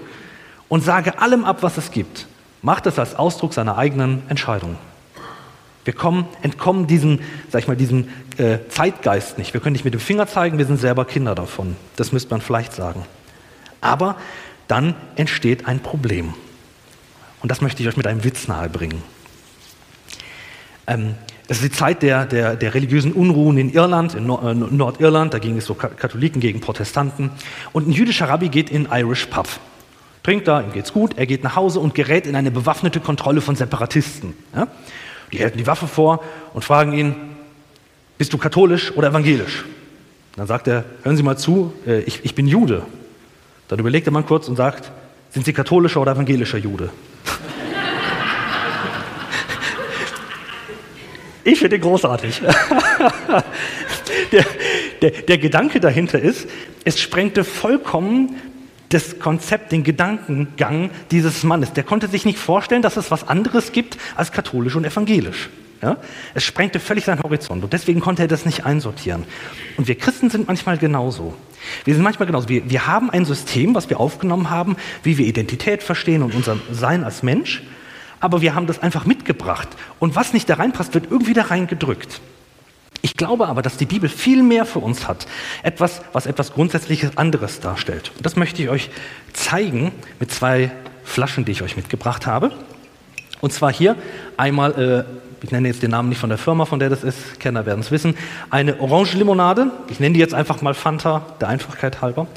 und 0.68 0.82
sage 0.82 1.18
allem 1.18 1.44
ab, 1.44 1.58
was 1.62 1.76
es 1.76 1.90
gibt, 1.90 2.26
macht 2.62 2.87
das 2.87 2.99
als 2.99 3.14
Ausdruck 3.16 3.54
seiner 3.54 3.76
eigenen 3.76 4.22
Entscheidung. 4.28 4.76
Wir 5.84 5.92
kommen, 5.92 6.26
entkommen 6.42 6.87
diesem, 6.87 7.18
sag 7.50 7.62
ich 7.62 7.68
mal, 7.68 7.76
diesem 7.76 8.08
äh, 8.38 8.58
Zeitgeist 8.68 9.37
nicht. 9.37 9.52
Wir 9.52 9.61
können 9.61 9.72
nicht 9.72 9.84
mit 9.84 9.94
dem 9.94 10.00
Finger 10.00 10.28
zeigen, 10.28 10.58
wir 10.58 10.66
sind 10.66 10.78
selber 10.78 11.04
Kinder 11.04 11.34
davon. 11.34 11.76
Das 11.96 12.12
müsste 12.12 12.30
man 12.30 12.40
vielleicht 12.40 12.72
sagen. 12.72 13.04
Aber 13.80 14.16
dann 14.68 14.94
entsteht 15.16 15.66
ein 15.66 15.80
Problem. 15.80 16.34
Und 17.42 17.50
das 17.50 17.61
möchte 17.61 17.82
ich 17.82 17.88
euch 17.88 17.96
mit 17.96 18.06
einem 18.06 18.22
Witz 18.22 18.46
nahebringen. 18.46 19.02
Ähm, 20.87 21.16
es 21.52 21.59
ist 21.61 21.64
die 21.64 21.78
Zeit 21.78 22.02
der, 22.02 22.25
der, 22.25 22.56
der 22.56 22.73
religiösen 22.73 23.12
Unruhen 23.12 23.59
in 23.59 23.71
Irland, 23.71 24.14
in 24.14 24.25
äh, 24.30 24.54
Nordirland. 24.54 25.35
Da 25.35 25.38
ging 25.38 25.59
es 25.59 25.66
so 25.66 25.75
Katholiken 25.75 26.40
gegen 26.40 26.61
Protestanten. 26.61 27.30
Und 27.75 27.87
ein 27.87 27.92
jüdischer 27.92 28.26
Rabbi 28.26 28.49
geht 28.49 28.71
in 28.71 28.88
Irish 28.90 29.26
Pub. 29.26 29.47
Trinkt 30.23 30.49
da, 30.49 30.62
ihm 30.62 30.73
geht's 30.73 30.94
gut, 30.94 31.18
er 31.18 31.26
geht 31.26 31.44
nach 31.44 31.54
Hause 31.54 31.80
und 31.80 31.94
gerät 31.94 32.26
in 32.26 32.37
eine 32.37 32.50
bewaffnete 32.50 33.00
Kontrolle 33.00 33.42
von 33.42 33.54
Separatisten. 33.54 34.32
Ja? 34.56 34.68
Die 35.30 35.40
halten 35.40 35.59
die 35.59 35.66
Waffe 35.66 35.88
vor 35.88 36.23
und 36.54 36.64
fragen 36.64 36.94
ihn, 36.94 37.16
bist 38.16 38.32
du 38.32 38.38
katholisch 38.38 38.97
oder 38.97 39.09
evangelisch? 39.09 39.66
Dann 40.37 40.47
sagt 40.47 40.68
er, 40.68 40.87
hören 41.02 41.18
Sie 41.18 41.23
mal 41.23 41.37
zu, 41.37 41.75
äh, 41.87 42.00
ich, 42.00 42.25
ich 42.25 42.35
bin 42.35 42.47
Jude. 42.47 42.82
Dann 43.68 43.78
überlegt 43.78 44.06
der 44.06 44.14
Mann 44.14 44.25
kurz 44.25 44.49
und 44.49 44.56
sagt, 44.56 44.90
sind 45.28 45.44
Sie 45.44 45.52
katholischer 45.52 46.00
oder 46.00 46.12
evangelischer 46.12 46.56
Jude? 46.56 46.88
Ich 51.44 51.58
finde 51.58 51.78
den 51.78 51.82
großartig. 51.82 52.40
der, 54.32 54.44
der, 55.00 55.11
der 55.11 55.38
Gedanke 55.38 55.80
dahinter 55.80 56.20
ist, 56.20 56.49
es 56.84 57.00
sprengte 57.00 57.44
vollkommen 57.44 58.37
das 58.90 59.18
Konzept, 59.18 59.72
den 59.72 59.84
Gedankengang 59.84 60.90
dieses 61.11 61.42
Mannes. 61.44 61.72
Der 61.72 61.82
konnte 61.82 62.08
sich 62.08 62.25
nicht 62.25 62.38
vorstellen, 62.38 62.82
dass 62.82 62.96
es 62.96 63.11
was 63.11 63.26
anderes 63.26 63.72
gibt 63.72 63.96
als 64.16 64.32
katholisch 64.32 64.76
und 64.76 64.84
evangelisch. 64.84 65.49
Ja? 65.82 65.96
Es 66.34 66.44
sprengte 66.44 66.78
völlig 66.78 67.04
seinen 67.04 67.22
Horizont 67.22 67.64
und 67.64 67.72
deswegen 67.72 68.00
konnte 68.00 68.22
er 68.22 68.28
das 68.28 68.46
nicht 68.46 68.64
einsortieren. 68.64 69.25
Und 69.76 69.88
wir 69.88 69.96
Christen 69.96 70.30
sind 70.30 70.46
manchmal 70.46 70.78
genauso. 70.78 71.34
Wir 71.84 71.94
sind 71.94 72.04
manchmal 72.04 72.26
genauso. 72.26 72.49
Wir, 72.49 72.70
wir 72.70 72.87
haben 72.87 73.11
ein 73.11 73.25
System, 73.25 73.75
was 73.75 73.90
wir 73.90 73.99
aufgenommen 73.99 74.50
haben, 74.50 74.76
wie 75.02 75.18
wir 75.18 75.26
Identität 75.26 75.82
verstehen 75.82 76.22
und 76.22 76.34
unser 76.34 76.56
Sein 76.70 77.02
als 77.02 77.22
Mensch, 77.22 77.62
aber 78.23 78.41
wir 78.41 78.55
haben 78.55 78.67
das 78.67 78.81
einfach 78.81 79.05
mitgebracht. 79.05 79.69
Und 79.99 80.17
was 80.17 80.33
nicht 80.33 80.49
da 80.49 80.55
reinpasst, 80.55 80.95
wird 80.95 81.11
irgendwie 81.11 81.35
da 81.35 81.43
reingedrückt. 81.43 82.21
Ich 83.02 83.17
glaube 83.17 83.49
aber, 83.49 83.62
dass 83.62 83.76
die 83.76 83.85
Bibel 83.85 84.09
viel 84.09 84.45
mehr 84.45 84.64
für 84.64 84.79
uns 84.79 85.09
hat. 85.09 85.26
Etwas, 85.64 86.02
was 86.12 86.26
etwas 86.26 86.52
grundsätzliches 86.52 87.19
anderes 87.19 87.59
darstellt. 87.59 88.12
Und 88.17 88.25
das 88.25 88.37
möchte 88.37 88.62
ich 88.62 88.69
euch 88.69 88.91
zeigen 89.33 89.91
mit 90.21 90.31
zwei 90.31 90.71
Flaschen, 91.02 91.45
die 91.45 91.50
ich 91.50 91.62
euch 91.62 91.76
mitgebracht 91.76 92.25
habe. 92.25 92.52
Und 93.41 93.52
zwar 93.52 93.73
hier 93.73 93.97
einmal, 94.37 95.07
äh, 95.11 95.45
ich 95.45 95.50
nenne 95.50 95.67
jetzt 95.67 95.83
den 95.83 95.91
Namen 95.91 96.09
nicht 96.09 96.21
von 96.21 96.29
der 96.29 96.38
Firma, 96.38 96.64
von 96.64 96.79
der 96.79 96.91
das 96.91 97.02
ist, 97.02 97.41
Kenner 97.41 97.67
werden 97.67 97.81
es 97.81 97.91
wissen, 97.91 98.17
eine 98.50 98.79
Orange-Limonade. 98.79 99.73
Ich 99.88 99.99
nenne 99.99 100.12
die 100.12 100.21
jetzt 100.21 100.33
einfach 100.33 100.62
mal 100.62 100.75
Fanta, 100.75 101.26
der 101.41 101.49
Einfachkeit 101.49 102.00
halber. 102.00 102.29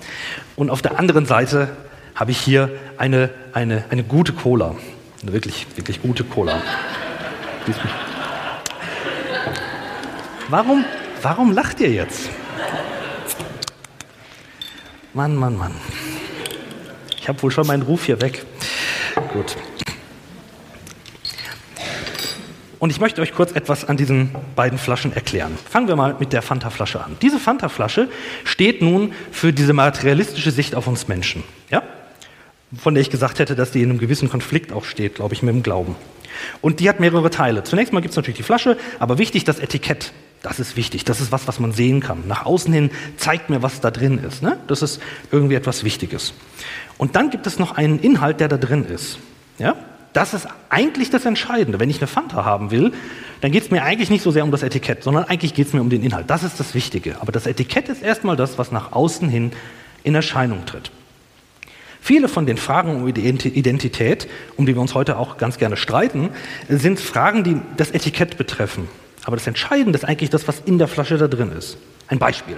Und 0.55 0.71
auf 0.71 0.81
der 0.81 0.97
anderen 0.97 1.27
Seite 1.27 1.69
habe 2.15 2.31
ich 2.31 2.39
hier 2.39 2.71
eine, 2.97 3.29
eine, 3.53 3.83
eine 3.91 4.03
gute 4.03 4.33
Cola. 4.33 4.73
Eine 5.25 5.33
wirklich, 5.33 5.65
wirklich 5.75 6.03
gute 6.03 6.23
Cola. 6.23 6.61
Warum, 10.49 10.85
warum 11.23 11.51
lacht 11.51 11.79
ihr 11.79 11.89
jetzt? 11.89 12.29
Mann, 15.15 15.35
Mann, 15.35 15.57
Mann. 15.57 15.71
Ich 17.19 17.27
habe 17.27 17.41
wohl 17.41 17.49
schon 17.49 17.65
meinen 17.65 17.81
Ruf 17.81 18.05
hier 18.05 18.21
weg. 18.21 18.45
Gut. 19.33 19.57
Und 22.77 22.91
ich 22.91 22.99
möchte 22.99 23.19
euch 23.23 23.33
kurz 23.33 23.51
etwas 23.53 23.83
an 23.83 23.97
diesen 23.97 24.29
beiden 24.55 24.77
Flaschen 24.77 25.11
erklären. 25.11 25.57
Fangen 25.67 25.87
wir 25.87 25.95
mal 25.95 26.15
mit 26.19 26.33
der 26.33 26.43
Fanta-Flasche 26.43 27.03
an. 27.03 27.17
Diese 27.23 27.39
Fanta-Flasche 27.39 28.09
steht 28.43 28.83
nun 28.83 29.11
für 29.31 29.53
diese 29.53 29.73
materialistische 29.73 30.51
Sicht 30.51 30.75
auf 30.75 30.85
uns 30.85 31.07
Menschen. 31.07 31.43
Ja? 31.71 31.81
Von 32.77 32.93
der 32.93 33.01
ich 33.01 33.09
gesagt 33.09 33.39
hätte, 33.39 33.55
dass 33.55 33.71
die 33.71 33.81
in 33.81 33.89
einem 33.89 33.99
gewissen 33.99 34.29
Konflikt 34.29 34.71
auch 34.73 34.85
steht, 34.85 35.15
glaube 35.15 35.33
ich, 35.33 35.43
mit 35.43 35.53
dem 35.53 35.63
Glauben. 35.63 35.95
Und 36.61 36.79
die 36.79 36.89
hat 36.89 36.99
mehrere 36.99 37.29
Teile. 37.29 37.63
Zunächst 37.63 37.93
mal 37.93 38.01
gibt 38.01 38.11
es 38.11 38.15
natürlich 38.15 38.37
die 38.37 38.43
Flasche, 38.43 38.77
aber 38.99 39.17
wichtig 39.17 39.43
das 39.43 39.59
Etikett. 39.59 40.11
Das 40.41 40.59
ist 40.59 40.75
wichtig. 40.75 41.05
Das 41.05 41.21
ist 41.21 41.31
was, 41.31 41.47
was 41.47 41.59
man 41.59 41.71
sehen 41.71 42.01
kann. 42.01 42.27
Nach 42.27 42.45
außen 42.45 42.71
hin 42.71 42.91
zeigt 43.17 43.49
mir, 43.49 43.63
was 43.63 43.81
da 43.81 43.89
drin 43.89 44.19
ist. 44.19 44.43
Ne? 44.43 44.59
Das 44.67 44.81
ist 44.81 45.01
irgendwie 45.31 45.55
etwas 45.55 45.83
Wichtiges. 45.83 46.33
Und 46.97 47.15
dann 47.15 47.29
gibt 47.29 47.47
es 47.47 47.57
noch 47.57 47.75
einen 47.77 47.99
Inhalt, 47.99 48.39
der 48.39 48.47
da 48.47 48.57
drin 48.57 48.85
ist. 48.85 49.17
Ja? 49.57 49.75
Das 50.13 50.33
ist 50.33 50.47
eigentlich 50.69 51.09
das 51.09 51.25
Entscheidende. 51.25 51.79
Wenn 51.79 51.89
ich 51.89 51.97
eine 51.97 52.07
Fanta 52.07 52.45
haben 52.45 52.71
will, 52.71 52.93
dann 53.41 53.51
geht 53.51 53.63
es 53.63 53.71
mir 53.71 53.83
eigentlich 53.83 54.09
nicht 54.09 54.21
so 54.21 54.31
sehr 54.31 54.43
um 54.43 54.51
das 54.51 54.63
Etikett, 54.63 55.03
sondern 55.03 55.25
eigentlich 55.25 55.53
geht 55.53 55.67
es 55.67 55.73
mir 55.73 55.81
um 55.81 55.89
den 55.89 56.03
Inhalt. 56.03 56.29
Das 56.29 56.43
ist 56.43 56.59
das 56.59 56.73
Wichtige. 56.73 57.19
Aber 57.21 57.31
das 57.31 57.47
Etikett 57.47 57.89
ist 57.89 58.03
erstmal 58.03 58.35
das, 58.35 58.57
was 58.57 58.71
nach 58.71 58.91
außen 58.91 59.27
hin 59.27 59.51
in 60.03 60.15
Erscheinung 60.15 60.65
tritt. 60.65 60.91
Viele 62.05 62.29
von 62.29 62.45
den 62.45 62.57
Fragen 62.57 62.97
um 62.97 63.07
Identität, 63.07 64.27
um 64.57 64.67
die 64.67 64.75
wir 64.75 64.81
uns 64.81 64.93
heute 64.93 65.17
auch 65.17 65.37
ganz 65.37 65.57
gerne 65.57 65.75
streiten, 65.75 66.29
sind 66.69 66.99
Fragen, 66.99 67.43
die 67.43 67.57
das 67.77 67.89
Etikett 67.89 68.37
betreffen. 68.37 68.87
Aber 69.23 69.37
das 69.37 69.47
Entscheidende 69.47 69.97
ist 69.97 70.05
eigentlich 70.05 70.29
das, 70.29 70.47
was 70.47 70.59
in 70.67 70.77
der 70.77 70.87
Flasche 70.87 71.17
da 71.17 71.27
drin 71.27 71.51
ist. 71.51 71.79
Ein 72.07 72.19
Beispiel. 72.19 72.57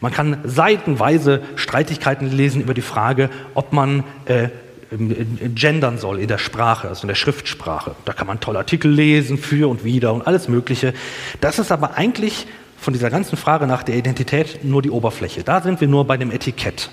Man 0.00 0.14
kann 0.14 0.38
seitenweise 0.44 1.42
Streitigkeiten 1.56 2.30
lesen 2.34 2.62
über 2.62 2.72
die 2.72 2.80
Frage, 2.80 3.28
ob 3.52 3.74
man 3.74 4.02
äh, 4.24 4.48
gendern 4.90 5.98
soll 5.98 6.18
in 6.18 6.28
der 6.28 6.38
Sprache, 6.38 6.88
also 6.88 7.02
in 7.02 7.08
der 7.08 7.16
Schriftsprache. 7.16 7.96
Da 8.06 8.14
kann 8.14 8.26
man 8.26 8.40
tolle 8.40 8.60
Artikel 8.60 8.90
lesen, 8.90 9.36
für 9.36 9.68
und 9.68 9.84
wieder 9.84 10.14
und 10.14 10.26
alles 10.26 10.48
Mögliche. 10.48 10.94
Das 11.42 11.58
ist 11.58 11.70
aber 11.70 11.98
eigentlich 11.98 12.46
von 12.78 12.94
dieser 12.94 13.10
ganzen 13.10 13.36
Frage 13.36 13.66
nach 13.66 13.82
der 13.82 13.96
Identität 13.96 14.64
nur 14.64 14.80
die 14.80 14.90
Oberfläche. 14.90 15.42
Da 15.42 15.60
sind 15.60 15.82
wir 15.82 15.88
nur 15.88 16.06
bei 16.06 16.16
dem 16.16 16.30
Etikett. 16.30 16.88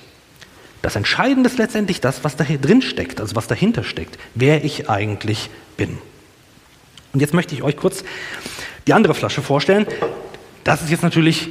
Das 0.83 0.97
Entscheidende 0.97 1.49
ist 1.49 1.57
letztendlich 1.57 2.01
das, 2.01 2.25
was 2.25 2.35
da 2.35 2.43
drin 2.43 2.81
steckt, 2.81 3.21
also 3.21 3.37
was 3.37 3.47
dahinter 3.47 3.85
steckt, 3.85 4.19
wer 4.35 4.65
ich 4.65 4.89
eigentlich 4.89 5.49
bin. 5.77 5.97
Und 7.13 7.21
jetzt 7.21 7.33
möchte 7.33 7.55
ich 7.55 7.63
euch 7.63 7.77
kurz 7.77 8.03
die 8.85 8.93
andere 8.93 9.15
Flasche 9.15 9.41
vorstellen. 9.41 9.87
Das 10.65 10.81
ist 10.81 10.89
jetzt 10.89 11.01
natürlich 11.01 11.47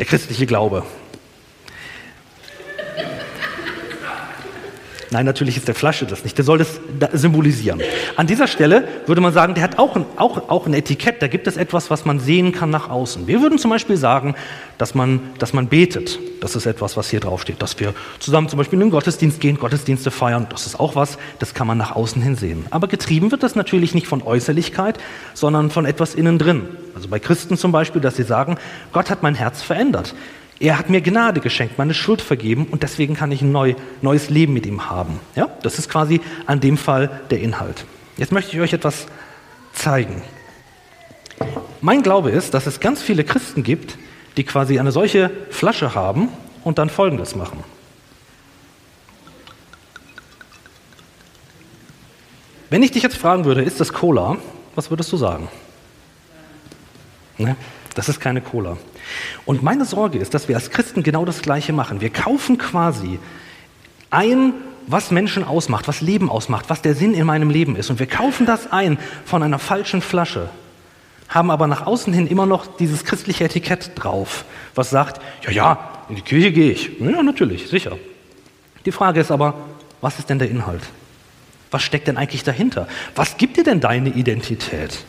der 0.00 0.06
christliche 0.06 0.46
Glaube. 0.46 0.84
Nein, 5.14 5.26
natürlich 5.26 5.56
ist 5.56 5.68
der 5.68 5.76
Flasche 5.76 6.06
das 6.06 6.24
nicht. 6.24 6.36
Der 6.38 6.44
soll 6.44 6.58
das 6.58 6.80
symbolisieren. 7.12 7.80
An 8.16 8.26
dieser 8.26 8.48
Stelle 8.48 8.88
würde 9.06 9.20
man 9.20 9.32
sagen, 9.32 9.54
der 9.54 9.62
hat 9.62 9.78
auch 9.78 9.94
ein, 9.94 10.04
auch, 10.16 10.50
auch 10.50 10.66
ein 10.66 10.74
Etikett. 10.74 11.22
Da 11.22 11.28
gibt 11.28 11.46
es 11.46 11.56
etwas, 11.56 11.88
was 11.88 12.04
man 12.04 12.18
sehen 12.18 12.50
kann 12.50 12.70
nach 12.70 12.90
außen. 12.90 13.28
Wir 13.28 13.40
würden 13.40 13.56
zum 13.58 13.70
Beispiel 13.70 13.96
sagen, 13.96 14.34
dass 14.76 14.96
man, 14.96 15.20
dass 15.38 15.52
man 15.52 15.68
betet. 15.68 16.18
Das 16.40 16.56
ist 16.56 16.66
etwas, 16.66 16.96
was 16.96 17.10
hier 17.10 17.20
draufsteht. 17.20 17.62
Dass 17.62 17.78
wir 17.78 17.94
zusammen 18.18 18.48
zum 18.48 18.56
Beispiel 18.56 18.76
in 18.76 18.86
den 18.86 18.90
Gottesdienst 18.90 19.38
gehen, 19.38 19.56
Gottesdienste 19.56 20.10
feiern. 20.10 20.48
Das 20.50 20.66
ist 20.66 20.80
auch 20.80 20.96
was, 20.96 21.16
das 21.38 21.54
kann 21.54 21.68
man 21.68 21.78
nach 21.78 21.94
außen 21.94 22.20
hin 22.20 22.34
sehen. 22.34 22.66
Aber 22.70 22.88
getrieben 22.88 23.30
wird 23.30 23.44
das 23.44 23.54
natürlich 23.54 23.94
nicht 23.94 24.08
von 24.08 24.20
Äußerlichkeit, 24.20 24.98
sondern 25.32 25.70
von 25.70 25.86
etwas 25.86 26.16
innen 26.16 26.40
drin. 26.40 26.62
Also 26.96 27.06
bei 27.06 27.20
Christen 27.20 27.56
zum 27.56 27.70
Beispiel, 27.70 28.00
dass 28.00 28.16
sie 28.16 28.24
sagen, 28.24 28.56
Gott 28.92 29.10
hat 29.10 29.22
mein 29.22 29.36
Herz 29.36 29.62
verändert. 29.62 30.12
Er 30.60 30.78
hat 30.78 30.88
mir 30.88 31.00
Gnade 31.00 31.40
geschenkt, 31.40 31.78
meine 31.78 31.94
Schuld 31.94 32.22
vergeben 32.22 32.66
und 32.70 32.82
deswegen 32.82 33.14
kann 33.14 33.32
ich 33.32 33.42
ein 33.42 33.50
neu, 33.52 33.74
neues 34.02 34.30
Leben 34.30 34.52
mit 34.52 34.66
ihm 34.66 34.88
haben. 34.88 35.18
Ja? 35.34 35.48
Das 35.62 35.78
ist 35.78 35.88
quasi 35.88 36.20
an 36.46 36.60
dem 36.60 36.76
Fall 36.76 37.22
der 37.30 37.40
Inhalt. 37.40 37.84
Jetzt 38.16 38.32
möchte 38.32 38.54
ich 38.54 38.62
euch 38.62 38.72
etwas 38.72 39.06
zeigen. 39.72 40.22
Mein 41.80 42.02
Glaube 42.02 42.30
ist, 42.30 42.54
dass 42.54 42.66
es 42.66 42.80
ganz 42.80 43.02
viele 43.02 43.24
Christen 43.24 43.62
gibt, 43.62 43.98
die 44.36 44.44
quasi 44.44 44.78
eine 44.78 44.92
solche 44.92 45.30
Flasche 45.50 45.94
haben 45.94 46.28
und 46.62 46.78
dann 46.78 46.88
Folgendes 46.88 47.34
machen. 47.34 47.62
Wenn 52.70 52.82
ich 52.82 52.92
dich 52.92 53.02
jetzt 53.02 53.16
fragen 53.16 53.44
würde, 53.44 53.62
ist 53.62 53.80
das 53.80 53.92
Cola, 53.92 54.36
was 54.74 54.90
würdest 54.90 55.12
du 55.12 55.16
sagen? 55.16 55.48
Ne? 57.38 57.56
Das 57.94 58.08
ist 58.08 58.20
keine 58.20 58.40
Cola. 58.40 58.76
Und 59.44 59.62
meine 59.62 59.84
Sorge 59.84 60.18
ist, 60.18 60.34
dass 60.34 60.48
wir 60.48 60.56
als 60.56 60.70
Christen 60.70 61.02
genau 61.02 61.24
das 61.24 61.42
Gleiche 61.42 61.72
machen. 61.72 62.00
Wir 62.00 62.10
kaufen 62.10 62.58
quasi 62.58 63.18
ein, 64.10 64.52
was 64.86 65.10
Menschen 65.10 65.44
ausmacht, 65.44 65.88
was 65.88 66.00
Leben 66.00 66.30
ausmacht, 66.30 66.66
was 66.68 66.82
der 66.82 66.94
Sinn 66.94 67.14
in 67.14 67.26
meinem 67.26 67.50
Leben 67.50 67.76
ist. 67.76 67.90
Und 67.90 67.98
wir 67.98 68.06
kaufen 68.06 68.46
das 68.46 68.72
ein 68.72 68.98
von 69.24 69.42
einer 69.42 69.58
falschen 69.58 70.02
Flasche, 70.02 70.48
haben 71.28 71.50
aber 71.50 71.66
nach 71.66 71.86
außen 71.86 72.12
hin 72.12 72.26
immer 72.26 72.46
noch 72.46 72.66
dieses 72.76 73.04
christliche 73.04 73.44
Etikett 73.44 73.92
drauf, 73.96 74.44
was 74.74 74.90
sagt, 74.90 75.20
ja, 75.44 75.50
ja, 75.50 75.90
in 76.08 76.16
die 76.16 76.22
Kirche 76.22 76.52
gehe 76.52 76.70
ich. 76.70 77.00
Ja, 77.00 77.22
natürlich, 77.22 77.68
sicher. 77.68 77.96
Die 78.84 78.92
Frage 78.92 79.20
ist 79.20 79.30
aber, 79.30 79.54
was 80.00 80.18
ist 80.18 80.28
denn 80.28 80.38
der 80.38 80.50
Inhalt? 80.50 80.82
Was 81.70 81.82
steckt 81.82 82.06
denn 82.06 82.16
eigentlich 82.16 82.44
dahinter? 82.44 82.86
Was 83.16 83.36
gibt 83.36 83.56
dir 83.56 83.64
denn 83.64 83.80
deine 83.80 84.10
Identität? 84.10 85.04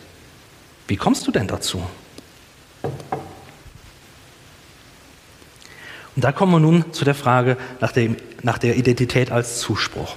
Wie 0.87 0.95
kommst 0.95 1.27
du 1.27 1.31
denn 1.31 1.47
dazu? 1.47 1.83
Und 6.15 6.23
da 6.23 6.31
kommen 6.31 6.51
wir 6.53 6.59
nun 6.59 6.85
zu 6.91 7.05
der 7.05 7.15
Frage 7.15 7.57
nach 7.81 7.91
der, 7.91 8.11
nach 8.41 8.57
der 8.57 8.77
Identität 8.77 9.31
als 9.31 9.59
Zuspruch. 9.59 10.15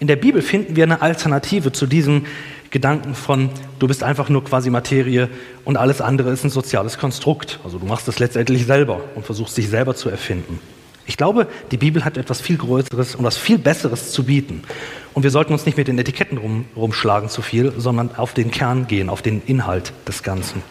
In 0.00 0.06
der 0.06 0.16
Bibel 0.16 0.42
finden 0.42 0.76
wir 0.76 0.84
eine 0.84 1.02
Alternative 1.02 1.72
zu 1.72 1.86
diesem 1.86 2.26
Gedanken 2.70 3.14
von, 3.14 3.50
du 3.78 3.86
bist 3.86 4.02
einfach 4.02 4.28
nur 4.28 4.44
quasi 4.44 4.70
Materie 4.70 5.28
und 5.64 5.76
alles 5.76 6.00
andere 6.00 6.30
ist 6.30 6.44
ein 6.44 6.50
soziales 6.50 6.98
Konstrukt. 6.98 7.60
Also 7.64 7.78
du 7.78 7.86
machst 7.86 8.08
es 8.08 8.18
letztendlich 8.18 8.66
selber 8.66 9.00
und 9.14 9.24
versuchst 9.24 9.56
dich 9.56 9.68
selber 9.68 9.94
zu 9.94 10.08
erfinden. 10.08 10.58
Ich 11.06 11.16
glaube, 11.16 11.46
die 11.70 11.76
Bibel 11.76 12.04
hat 12.04 12.16
etwas 12.16 12.40
viel 12.40 12.56
Größeres 12.56 13.14
und 13.14 13.24
was 13.24 13.36
viel 13.36 13.58
Besseres 13.58 14.10
zu 14.10 14.24
bieten. 14.24 14.62
Und 15.12 15.22
wir 15.22 15.30
sollten 15.30 15.52
uns 15.52 15.66
nicht 15.66 15.76
mit 15.76 15.86
den 15.86 15.98
Etiketten 15.98 16.38
rum, 16.38 16.64
rumschlagen 16.74 17.28
zu 17.28 17.42
viel, 17.42 17.72
sondern 17.76 18.14
auf 18.16 18.34
den 18.34 18.50
Kern 18.50 18.86
gehen, 18.86 19.08
auf 19.08 19.20
den 19.22 19.42
Inhalt 19.46 19.92
des 20.08 20.22
Ganzen. 20.22 20.62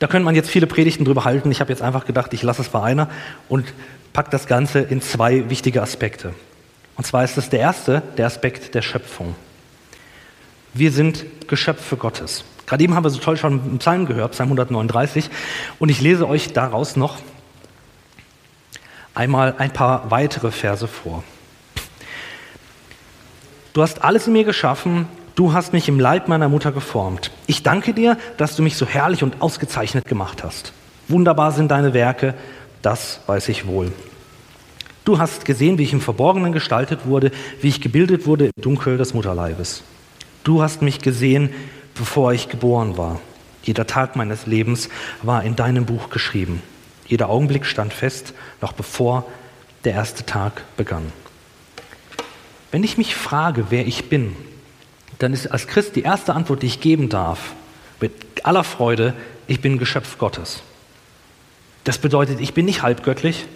Da 0.00 0.06
könnte 0.06 0.24
man 0.24 0.34
jetzt 0.34 0.50
viele 0.50 0.66
Predigten 0.66 1.04
drüber 1.04 1.24
halten. 1.24 1.52
Ich 1.52 1.60
habe 1.60 1.70
jetzt 1.70 1.82
einfach 1.82 2.06
gedacht, 2.06 2.32
ich 2.32 2.42
lasse 2.42 2.62
es 2.62 2.70
bei 2.70 2.82
einer 2.82 3.08
und 3.48 3.72
packe 4.14 4.30
das 4.30 4.46
Ganze 4.46 4.80
in 4.80 5.02
zwei 5.02 5.48
wichtige 5.50 5.82
Aspekte. 5.82 6.34
Und 6.96 7.06
zwar 7.06 7.22
ist 7.22 7.36
das 7.36 7.50
der 7.50 7.60
erste, 7.60 8.02
der 8.16 8.26
Aspekt 8.26 8.74
der 8.74 8.82
Schöpfung. 8.82 9.36
Wir 10.72 10.90
sind 10.90 11.24
Geschöpfe 11.48 11.96
Gottes. 11.96 12.44
Gerade 12.66 12.82
eben 12.82 12.94
haben 12.94 13.04
wir 13.04 13.10
so 13.10 13.18
toll 13.18 13.36
schon 13.36 13.60
einen 13.60 13.78
Psalm 13.78 14.06
gehört, 14.06 14.32
Psalm 14.32 14.48
139, 14.48 15.28
und 15.78 15.90
ich 15.90 16.00
lese 16.00 16.26
euch 16.26 16.52
daraus 16.52 16.96
noch 16.96 17.18
einmal 19.14 19.54
ein 19.58 19.72
paar 19.72 20.10
weitere 20.10 20.50
Verse 20.50 20.88
vor. 20.88 21.24
Du 23.74 23.82
hast 23.82 24.02
alles 24.02 24.26
in 24.28 24.32
mir 24.32 24.44
geschaffen, 24.44 25.08
Du 25.40 25.54
hast 25.54 25.72
mich 25.72 25.88
im 25.88 25.98
Leib 25.98 26.28
meiner 26.28 26.50
Mutter 26.50 26.70
geformt. 26.70 27.30
Ich 27.46 27.62
danke 27.62 27.94
dir, 27.94 28.18
dass 28.36 28.56
du 28.56 28.62
mich 28.62 28.76
so 28.76 28.84
herrlich 28.84 29.22
und 29.22 29.40
ausgezeichnet 29.40 30.04
gemacht 30.04 30.44
hast. 30.44 30.74
Wunderbar 31.08 31.52
sind 31.52 31.70
deine 31.70 31.94
Werke, 31.94 32.34
das 32.82 33.20
weiß 33.26 33.48
ich 33.48 33.66
wohl. 33.66 33.90
Du 35.06 35.18
hast 35.18 35.46
gesehen, 35.46 35.78
wie 35.78 35.84
ich 35.84 35.94
im 35.94 36.02
Verborgenen 36.02 36.52
gestaltet 36.52 37.06
wurde, 37.06 37.30
wie 37.62 37.68
ich 37.68 37.80
gebildet 37.80 38.26
wurde 38.26 38.50
im 38.54 38.62
Dunkel 38.62 38.98
des 38.98 39.14
Mutterleibes. 39.14 39.82
Du 40.44 40.60
hast 40.60 40.82
mich 40.82 40.98
gesehen, 40.98 41.48
bevor 41.94 42.34
ich 42.34 42.50
geboren 42.50 42.98
war. 42.98 43.18
Jeder 43.62 43.86
Tag 43.86 44.16
meines 44.16 44.44
Lebens 44.44 44.90
war 45.22 45.42
in 45.42 45.56
deinem 45.56 45.86
Buch 45.86 46.10
geschrieben. 46.10 46.62
Jeder 47.06 47.30
Augenblick 47.30 47.64
stand 47.64 47.94
fest, 47.94 48.34
noch 48.60 48.74
bevor 48.74 49.24
der 49.84 49.94
erste 49.94 50.26
Tag 50.26 50.64
begann. 50.76 51.10
Wenn 52.70 52.84
ich 52.84 52.98
mich 52.98 53.14
frage, 53.14 53.68
wer 53.70 53.86
ich 53.86 54.10
bin, 54.10 54.36
dann 55.20 55.32
ist 55.34 55.46
als 55.46 55.66
Christ 55.66 55.96
die 55.96 56.02
erste 56.02 56.34
Antwort, 56.34 56.62
die 56.62 56.66
ich 56.66 56.80
geben 56.80 57.08
darf, 57.08 57.52
mit 58.00 58.12
aller 58.42 58.64
Freude, 58.64 59.14
ich 59.46 59.60
bin 59.60 59.78
Geschöpf 59.78 60.18
Gottes. 60.18 60.62
Das 61.84 61.98
bedeutet, 61.98 62.40
ich 62.40 62.54
bin 62.54 62.64
nicht 62.64 62.82
halbgöttlich, 62.82 63.46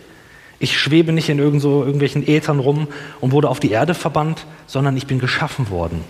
ich 0.59 0.79
schwebe 0.79 1.12
nicht 1.12 1.29
in 1.29 1.38
irgend 1.38 1.62
so, 1.62 1.83
irgendwelchen 1.83 2.27
Ätern 2.27 2.61
rum 2.61 2.88
und 3.20 3.33
wurde 3.33 3.48
auf 3.48 3.61
die 3.61 3.70
Erde 3.70 3.94
verbannt, 3.94 4.46
sondern 4.66 4.96
ich 4.96 5.07
bin 5.07 5.18
geschaffen 5.18 5.70
worden. 5.70 6.05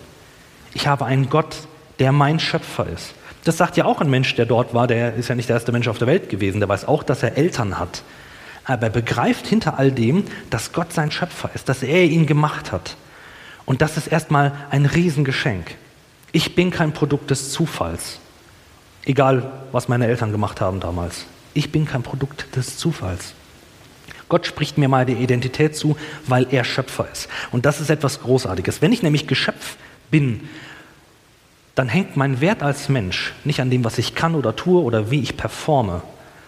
Ich 0.75 0.87
habe 0.87 1.07
einen 1.07 1.31
Gott, 1.31 1.57
der 2.01 2.13
mein 2.13 2.41
Schöpfer 2.41 2.87
ist. 2.87 3.15
Das 3.45 3.57
sagt 3.57 3.77
ja 3.77 3.85
auch 3.85 4.01
ein 4.01 4.11
Mensch, 4.11 4.35
der 4.35 4.47
dort 4.47 4.75
war, 4.75 4.87
der 4.87 5.15
ist 5.15 5.29
ja 5.29 5.35
nicht 5.35 5.49
der 5.49 5.57
erste 5.57 5.71
Mensch 5.71 5.87
auf 5.87 5.99
der 5.99 6.09
Welt 6.09 6.29
gewesen, 6.31 6.59
der 6.59 6.69
weiß 6.69 6.87
auch, 6.87 7.05
dass 7.05 7.23
er 7.23 7.37
Eltern 7.37 7.79
hat. 7.79 8.03
Aber 8.65 8.85
er 8.85 8.91
begreift 8.91 9.47
hinter 9.47 9.79
all 9.79 9.93
dem, 9.93 10.25
dass 10.51 10.73
Gott 10.73 10.93
sein 10.93 11.11
Schöpfer 11.11 11.51
ist, 11.55 11.69
dass 11.69 11.83
er 11.83 12.03
ihn 12.05 12.27
gemacht 12.27 12.73
hat. 12.73 12.97
Und 13.67 13.83
das 13.83 13.97
ist 13.97 14.07
erstmal 14.07 14.53
ein 14.71 14.87
Riesengeschenk. 14.87 15.75
Ich 16.33 16.55
bin 16.55 16.71
kein 16.71 16.93
Produkt 16.93 17.31
des 17.31 17.51
Zufalls. 17.53 18.19
Egal, 19.05 19.53
was 19.73 19.89
meine 19.89 20.07
Eltern 20.07 20.33
gemacht 20.33 20.61
haben 20.61 20.81
damals. 20.81 21.27
Ich 21.55 21.71
bin 21.71 21.85
kein 21.85 22.03
Produkt 22.03 22.57
des 22.57 22.77
Zufalls. 22.77 23.35
Gott 24.29 24.47
spricht 24.47 24.79
mir 24.79 24.89
mal 24.89 25.07
die 25.07 25.13
Identität 25.13 25.77
zu, 25.77 25.97
weil 26.27 26.47
er 26.51 26.65
Schöpfer 26.65 27.09
ist. 27.11 27.29
Und 27.53 27.67
das 27.67 27.81
ist 27.81 27.91
etwas 27.91 28.21
Großartiges. 28.21 28.83
Wenn 28.83 28.93
ich 28.93 29.03
nämlich 29.03 29.27
Geschöpf 29.27 29.77
bin, 30.11 30.49
dann 31.75 31.89
hängt 31.89 32.17
mein 32.17 32.41
Wert 32.41 32.63
als 32.63 32.89
Mensch 32.89 33.35
nicht 33.45 33.61
an 33.61 33.71
dem, 33.71 33.85
was 33.85 33.99
ich 33.99 34.15
kann 34.15 34.35
oder 34.35 34.57
tue 34.57 34.83
oder 34.83 35.11
wie 35.11 35.21
ich 35.21 35.37
performe, 35.37 36.03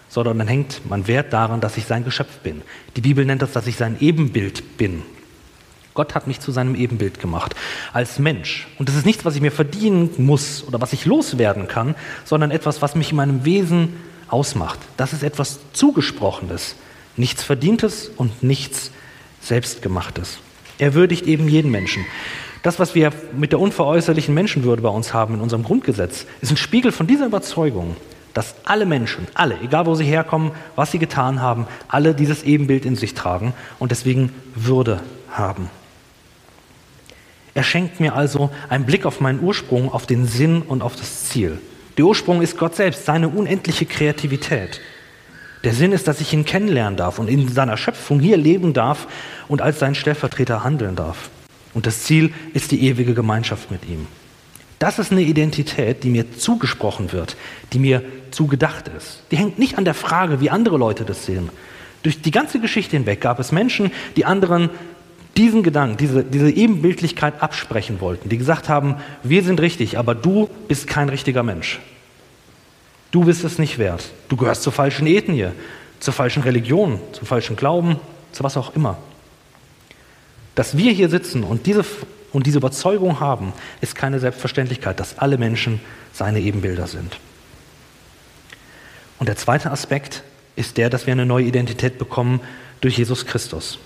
sondern 0.09 0.39
dann 0.39 0.49
hängt 0.49 0.83
mein 0.89 1.07
Wert 1.07 1.33
daran, 1.33 1.61
dass 1.61 1.77
ich 1.77 1.85
sein 1.85 2.05
Geschöpf 2.05 2.39
bin. 2.39 2.63
Die 2.95 3.01
Bibel 3.01 3.25
nennt 3.25 3.43
das, 3.43 3.53
dass 3.53 3.67
ich 3.67 3.77
sein 3.77 3.97
Ebenbild 4.01 4.79
bin. 4.79 5.03
Gott 5.97 6.15
hat 6.15 6.29
mich 6.29 6.39
zu 6.39 6.53
seinem 6.53 6.77
Ebenbild 6.77 7.19
gemacht, 7.19 7.57
als 7.93 8.21
Mensch. 8.21 8.69
Und 8.79 8.89
das 8.89 8.95
ist 8.95 9.07
nichts, 9.07 9.25
was 9.25 9.35
ich 9.35 9.41
mir 9.41 9.51
verdienen 9.51 10.11
muss 10.19 10.63
oder 10.63 10.81
was 10.81 10.93
ich 10.93 11.07
loswerden 11.07 11.67
kann, 11.67 11.97
sondern 12.25 12.53
etwas, 12.53 12.83
was 12.83 12.95
mich 12.95 13.11
in 13.11 13.17
meinem 13.17 13.45
Wesen 13.45 13.95
ausmacht. 14.29 14.79
Das 14.97 15.13
ist 15.13 15.23
etwas 15.25 15.59
Zugesprochenes, 15.73 16.77
nichts 17.17 17.43
Verdientes 17.43 18.11
und 18.17 18.43
nichts 18.43 18.93
Selbstgemachtes. 19.41 20.39
Er 20.79 20.95
würdigt 20.95 21.27
eben 21.27 21.49
jeden 21.49 21.71
Menschen. 21.71 22.05
Das, 22.63 22.79
was 22.79 22.95
wir 22.95 23.13
mit 23.37 23.53
der 23.53 23.61
unveräußerlichen 23.61 24.35
Menschenwürde 24.35 24.83
bei 24.83 24.89
uns 24.89 25.15
haben 25.15 25.35
in 25.35 25.41
unserem 25.41 25.63
Grundgesetz, 25.63 26.27
ist 26.41 26.51
ein 26.51 26.57
Spiegel 26.57 26.93
von 26.93 27.07
dieser 27.07 27.27
Überzeugung, 27.27 27.97
dass 28.35 28.55
alle 28.65 28.85
Menschen, 28.85 29.27
alle, 29.35 29.59
egal 29.63 29.87
wo 29.87 29.95
sie 29.95 30.05
herkommen, 30.05 30.51
was 30.75 30.91
sie 30.91 30.99
getan 30.99 31.41
haben, 31.41 31.67
alle 31.89 32.13
dieses 32.15 32.43
Ebenbild 32.43 32.85
in 32.85 32.97
sich 32.97 33.15
tragen 33.15 33.55
und 33.79 33.93
deswegen 33.93 34.31
Würde 34.55 35.01
haben. 35.31 35.71
Er 37.57 37.63
schenkt 37.63 38.01
mir 38.01 38.15
also 38.15 38.51
einen 38.69 38.85
Blick 38.85 39.07
auf 39.07 39.21
meinen 39.21 39.41
Ursprung, 39.41 39.91
auf 39.91 40.05
den 40.05 40.27
Sinn 40.27 40.61
und 40.61 40.83
auf 40.83 40.95
das 40.95 41.25
Ziel. 41.31 41.59
Der 41.97 42.05
Ursprung 42.05 42.43
ist 42.43 42.59
Gott 42.59 42.77
selbst, 42.77 43.07
seine 43.07 43.31
unendliche 43.31 43.87
Kreativität. 43.87 44.83
Der 45.65 45.73
Sinn 45.73 45.93
ist, 45.93 46.07
dass 46.07 46.21
ich 46.21 46.35
ihn 46.35 46.45
kennenlernen 46.45 46.99
darf 46.99 47.19
und 47.19 47.31
in 47.31 47.49
seiner 47.49 47.79
Schöpfung 47.79 48.21
hier 48.21 48.37
leben 48.37 48.75
darf 48.75 49.09
und 49.49 49.63
als 49.63 49.79
sein 49.79 49.95
Stellvertreter 49.95 50.65
handeln 50.65 50.97
darf. 50.97 51.31
Und 51.73 51.87
das 51.87 52.03
Ziel 52.03 52.31
ist 52.53 52.73
die 52.73 52.83
ewige 52.83 53.15
Gemeinschaft 53.15 53.71
mit 53.71 53.89
ihm. 53.89 54.07
Das 54.79 54.99
ist 54.99 55.11
eine 55.11 55.23
Identität, 55.23 56.05
die 56.05 56.11
mir 56.11 56.37
zugesprochen 56.37 57.13
wird, 57.13 57.39
die 57.73 57.79
mir 57.79 58.03
zugedacht 58.33 58.89
ist. 58.89 59.23
Die 59.31 59.39
hängt 59.39 59.59
nicht 59.59 59.79
an 59.79 59.87
der 59.87 59.95
Frage, 59.95 60.43
wie 60.43 60.51
andere 60.51 60.77
Leute 60.77 61.07
das 61.07 61.25
sehen. 61.25 61.49
Durch 62.03 62.21
die 62.21 62.33
ganze 62.33 62.61
Geschichte 62.61 62.99
hinweg 62.99 63.23
gab 63.23 63.41
es 63.41 63.51
Menschen, 63.51 63.91
die 64.15 64.27
anderen 64.27 64.69
diesen 65.37 65.63
Gedanken, 65.63 65.97
diese, 65.97 66.25
diese 66.25 66.51
Ebenbildlichkeit 66.51 67.43
absprechen 67.43 68.01
wollten, 68.01 68.29
die 68.29 68.39
gesagt 68.39 68.69
haben, 68.69 68.97
wir 69.23 69.43
sind 69.43 69.61
richtig, 69.61 69.99
aber 69.99 70.15
du 70.15 70.49
bist 70.69 70.87
kein 70.87 71.09
richtiger 71.09 71.43
Mensch. 71.43 71.81
Du 73.11 73.25
bist 73.25 73.45
es 73.45 73.59
nicht 73.59 73.79
wert. 73.79 74.11
Du 74.29 74.37
gehörst 74.37 74.63
zur 74.63 74.73
falschen 74.73 75.07
Ethnie, 75.07 75.49
zur 76.01 76.15
falschen 76.15 76.43
Religion, 76.43 77.01
zum 77.13 77.27
falschen 77.27 77.57
Glauben, 77.57 77.97
zu 78.33 78.45
was 78.45 78.57
auch 78.57 78.75
immer. 78.75 78.99
Dass 80.55 80.77
wir 80.77 80.93
hier 80.93 81.09
sitzen 81.09 81.45
und 81.45 81.67
diese, 81.67 81.85
und 82.33 82.47
diese 82.47 82.59
Überzeugung 82.59 83.21
haben, 83.21 83.53
ist 83.81 83.95
keine 83.95 84.19
Selbstverständlichkeit, 84.19 84.99
dass 85.01 85.19
alle 85.19 85.39
Menschen 85.39 85.81
seine 86.13 86.41
Ebenbilder 86.41 86.87
sind. 86.87 87.19
Und 89.19 89.29
der 89.29 89.37
zweite 89.37 89.71
Aspekt 89.71 90.23
ist 90.57 90.77
der, 90.77 90.91
dass 90.91 91.07
wir 91.07 91.13
eine 91.13 91.27
neue 91.27 91.45
Identität 91.45 91.99
bekommen 91.99 92.41
durch 92.81 92.99
Jesus 92.99 93.27
Christus. 93.27 93.79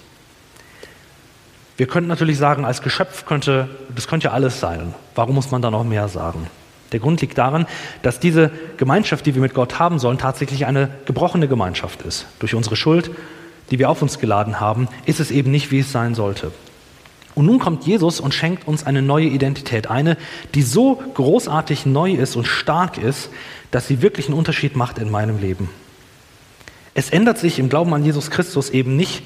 Wir 1.80 1.86
könnten 1.86 2.08
natürlich 2.08 2.36
sagen, 2.36 2.66
als 2.66 2.82
Geschöpf 2.82 3.24
könnte, 3.24 3.66
das 3.96 4.06
könnte 4.06 4.26
ja 4.26 4.32
alles 4.32 4.60
sein. 4.60 4.92
Warum 5.14 5.34
muss 5.34 5.50
man 5.50 5.62
da 5.62 5.70
noch 5.70 5.82
mehr 5.82 6.08
sagen? 6.08 6.46
Der 6.92 7.00
Grund 7.00 7.22
liegt 7.22 7.38
darin, 7.38 7.64
dass 8.02 8.20
diese 8.20 8.50
Gemeinschaft, 8.76 9.24
die 9.24 9.34
wir 9.34 9.40
mit 9.40 9.54
Gott 9.54 9.78
haben 9.78 9.98
sollen, 9.98 10.18
tatsächlich 10.18 10.66
eine 10.66 10.90
gebrochene 11.06 11.48
Gemeinschaft 11.48 12.02
ist. 12.02 12.26
Durch 12.38 12.54
unsere 12.54 12.76
Schuld, 12.76 13.10
die 13.70 13.78
wir 13.78 13.88
auf 13.88 14.02
uns 14.02 14.18
geladen 14.18 14.60
haben, 14.60 14.88
ist 15.06 15.20
es 15.20 15.30
eben 15.30 15.50
nicht, 15.50 15.70
wie 15.70 15.78
es 15.78 15.90
sein 15.90 16.14
sollte. 16.14 16.52
Und 17.34 17.46
nun 17.46 17.58
kommt 17.58 17.86
Jesus 17.86 18.20
und 18.20 18.34
schenkt 18.34 18.68
uns 18.68 18.84
eine 18.84 19.00
neue 19.00 19.28
Identität, 19.28 19.88
eine, 19.88 20.18
die 20.54 20.60
so 20.60 21.02
großartig 21.14 21.86
neu 21.86 22.12
ist 22.12 22.36
und 22.36 22.46
stark 22.46 22.98
ist, 22.98 23.30
dass 23.70 23.86
sie 23.86 24.02
wirklich 24.02 24.26
einen 24.26 24.36
Unterschied 24.36 24.76
macht 24.76 24.98
in 24.98 25.10
meinem 25.10 25.40
Leben. 25.40 25.70
Es 26.92 27.08
ändert 27.08 27.38
sich 27.38 27.58
im 27.58 27.70
Glauben 27.70 27.94
an 27.94 28.04
Jesus 28.04 28.30
Christus 28.30 28.68
eben 28.68 28.96
nicht 28.96 29.22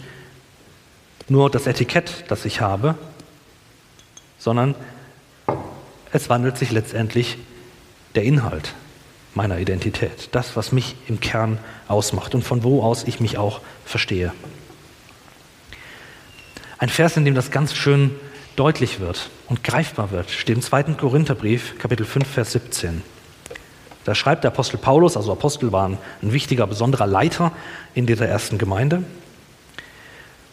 nur 1.28 1.50
das 1.50 1.66
Etikett, 1.66 2.24
das 2.28 2.44
ich 2.44 2.60
habe, 2.60 2.96
sondern 4.38 4.74
es 6.12 6.28
wandelt 6.28 6.58
sich 6.58 6.70
letztendlich 6.70 7.38
der 8.14 8.24
Inhalt 8.24 8.74
meiner 9.34 9.58
Identität, 9.58 10.28
das, 10.32 10.54
was 10.56 10.70
mich 10.70 10.96
im 11.08 11.20
Kern 11.20 11.58
ausmacht 11.88 12.34
und 12.34 12.42
von 12.42 12.62
wo 12.62 12.82
aus 12.82 13.04
ich 13.04 13.20
mich 13.20 13.37
auch 13.37 13.60
verstehe. 13.84 14.32
Ein 16.78 16.88
Vers, 16.88 17.16
in 17.16 17.24
dem 17.24 17.34
das 17.34 17.50
ganz 17.50 17.74
schön 17.74 18.12
deutlich 18.56 19.00
wird 19.00 19.30
und 19.48 19.64
greifbar 19.64 20.10
wird, 20.10 20.30
steht 20.30 20.56
im 20.56 20.62
2. 20.62 20.82
Korintherbrief, 20.94 21.78
Kapitel 21.78 22.06
5, 22.06 22.28
Vers 22.28 22.52
17. 22.52 23.02
Da 24.04 24.14
schreibt 24.14 24.44
der 24.44 24.52
Apostel 24.52 24.76
Paulus, 24.76 25.16
also 25.16 25.32
Apostel 25.32 25.72
waren 25.72 25.98
ein 26.22 26.32
wichtiger, 26.32 26.66
besonderer 26.66 27.06
Leiter 27.06 27.52
in 27.94 28.06
dieser 28.06 28.28
ersten 28.28 28.58
Gemeinde 28.58 29.02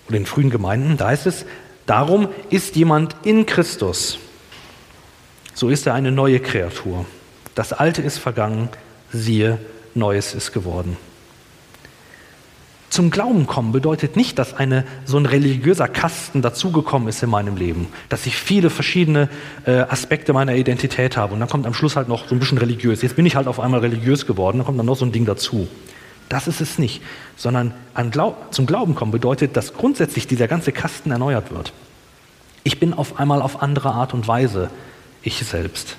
und 0.08 0.14
den 0.14 0.26
frühen 0.26 0.50
Gemeinden, 0.50 0.98
da 0.98 1.08
heißt 1.08 1.28
es, 1.28 1.46
darum 1.86 2.28
ist 2.50 2.76
jemand 2.76 3.16
in 3.24 3.46
Christus, 3.46 4.20
so 5.54 5.70
ist 5.70 5.88
er 5.88 5.94
eine 5.94 6.12
neue 6.12 6.40
Kreatur. 6.40 7.06
Das 7.56 7.74
Alte 7.74 8.02
ist 8.02 8.18
vergangen, 8.18 8.70
siehe, 9.12 9.60
Neues 9.94 10.34
ist 10.34 10.54
geworden. 10.54 10.98
Zum 12.92 13.10
Glauben 13.10 13.48
kommen 13.48 13.72
bedeutet 13.72 14.18
nicht, 14.18 14.38
dass 14.38 14.54
eine, 14.54 14.84
so 15.06 15.18
ein 15.18 15.26
religiöser 15.26 15.88
Kasten 15.88 16.42
dazugekommen 16.42 17.08
ist 17.08 17.24
in 17.24 17.30
meinem 17.30 17.56
Leben, 17.56 17.88
dass 18.10 18.26
ich 18.26 18.36
viele 18.36 18.70
verschiedene 18.70 19.30
äh, 19.66 19.80
Aspekte 19.82 20.34
meiner 20.34 20.56
Identität 20.56 21.16
habe 21.16 21.34
und 21.34 21.40
dann 21.40 21.48
kommt 21.48 21.66
am 21.66 21.74
Schluss 21.74 21.96
halt 21.96 22.10
noch 22.10 22.28
so 22.28 22.36
ein 22.36 22.40
bisschen 22.40 22.58
religiös. 22.58 23.02
Jetzt 23.02 23.16
bin 23.16 23.26
ich 23.26 23.38
halt 23.38 23.48
auf 23.48 23.62
einmal 23.62 23.80
religiös 23.80 24.28
geworden, 24.28 24.58
dann 24.58 24.66
kommt 24.66 24.78
dann 24.78 24.86
noch 24.86 24.98
so 24.98 25.06
ein 25.06 25.14
Ding 25.14 25.26
dazu. 25.26 25.70
Das 26.32 26.48
ist 26.48 26.62
es 26.62 26.80
nicht, 26.80 27.02
sondern 27.36 27.74
Glaub, 28.10 28.54
zum 28.54 28.66
Glauben 28.66 28.96
kommen 28.96 29.12
bedeutet, 29.12 29.58
dass 29.58 29.74
grundsätzlich 29.74 30.28
dieser 30.28 30.48
ganze 30.48 30.72
Kasten 30.72 31.12
erneuert 31.12 31.52
wird. 31.52 31.74
Ich 32.64 32.80
bin 32.80 32.94
auf 32.94 33.20
einmal 33.20 33.42
auf 33.42 33.62
andere 33.62 33.92
Art 33.92 34.14
und 34.14 34.30
Weise 34.30 34.70
ich 35.24 35.36
selbst. 35.46 35.98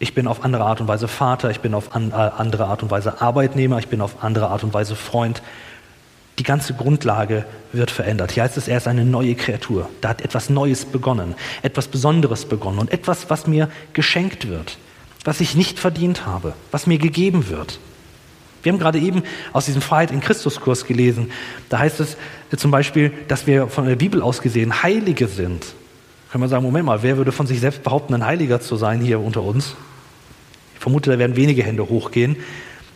Ich 0.00 0.14
bin 0.14 0.26
auf 0.26 0.44
andere 0.44 0.64
Art 0.64 0.80
und 0.80 0.88
Weise 0.88 1.06
Vater, 1.06 1.52
ich 1.52 1.60
bin 1.60 1.74
auf 1.74 1.94
an, 1.94 2.10
äh, 2.10 2.14
andere 2.14 2.66
Art 2.66 2.82
und 2.82 2.90
Weise 2.90 3.20
Arbeitnehmer, 3.22 3.78
ich 3.78 3.86
bin 3.86 4.00
auf 4.00 4.24
andere 4.24 4.48
Art 4.48 4.64
und 4.64 4.74
Weise 4.74 4.96
Freund. 4.96 5.42
Die 6.40 6.42
ganze 6.42 6.74
Grundlage 6.74 7.46
wird 7.72 7.92
verändert. 7.92 8.32
Hier 8.32 8.42
heißt 8.42 8.56
es, 8.56 8.66
er 8.66 8.78
ist 8.78 8.88
eine 8.88 9.04
neue 9.04 9.36
Kreatur. 9.36 9.88
Da 10.00 10.08
hat 10.08 10.22
etwas 10.22 10.50
Neues 10.50 10.86
begonnen, 10.86 11.36
etwas 11.62 11.86
Besonderes 11.86 12.46
begonnen 12.46 12.80
und 12.80 12.92
etwas, 12.92 13.30
was 13.30 13.46
mir 13.46 13.70
geschenkt 13.92 14.48
wird, 14.48 14.76
was 15.24 15.40
ich 15.40 15.54
nicht 15.54 15.78
verdient 15.78 16.26
habe, 16.26 16.54
was 16.72 16.88
mir 16.88 16.98
gegeben 16.98 17.48
wird. 17.48 17.78
Wir 18.66 18.72
haben 18.72 18.80
gerade 18.80 18.98
eben 18.98 19.22
aus 19.52 19.66
diesem 19.66 19.80
Freiheit 19.80 20.10
in 20.10 20.20
Christus-Kurs 20.20 20.86
gelesen. 20.86 21.30
Da 21.68 21.78
heißt 21.78 22.00
es 22.00 22.16
zum 22.56 22.72
Beispiel, 22.72 23.12
dass 23.28 23.46
wir 23.46 23.68
von 23.68 23.86
der 23.86 23.94
Bibel 23.94 24.20
aus 24.20 24.42
gesehen 24.42 24.82
Heilige 24.82 25.28
sind. 25.28 25.64
Können 26.32 26.42
wir 26.42 26.48
sagen, 26.48 26.64
Moment 26.64 26.84
mal, 26.84 27.04
wer 27.04 27.16
würde 27.16 27.30
von 27.30 27.46
sich 27.46 27.60
selbst 27.60 27.84
behaupten, 27.84 28.12
ein 28.14 28.26
Heiliger 28.26 28.60
zu 28.60 28.74
sein 28.74 29.00
hier 29.00 29.20
unter 29.20 29.44
uns? 29.44 29.76
Ich 30.74 30.80
vermute, 30.80 31.12
da 31.12 31.18
werden 31.20 31.36
wenige 31.36 31.62
Hände 31.62 31.88
hochgehen. 31.88 32.34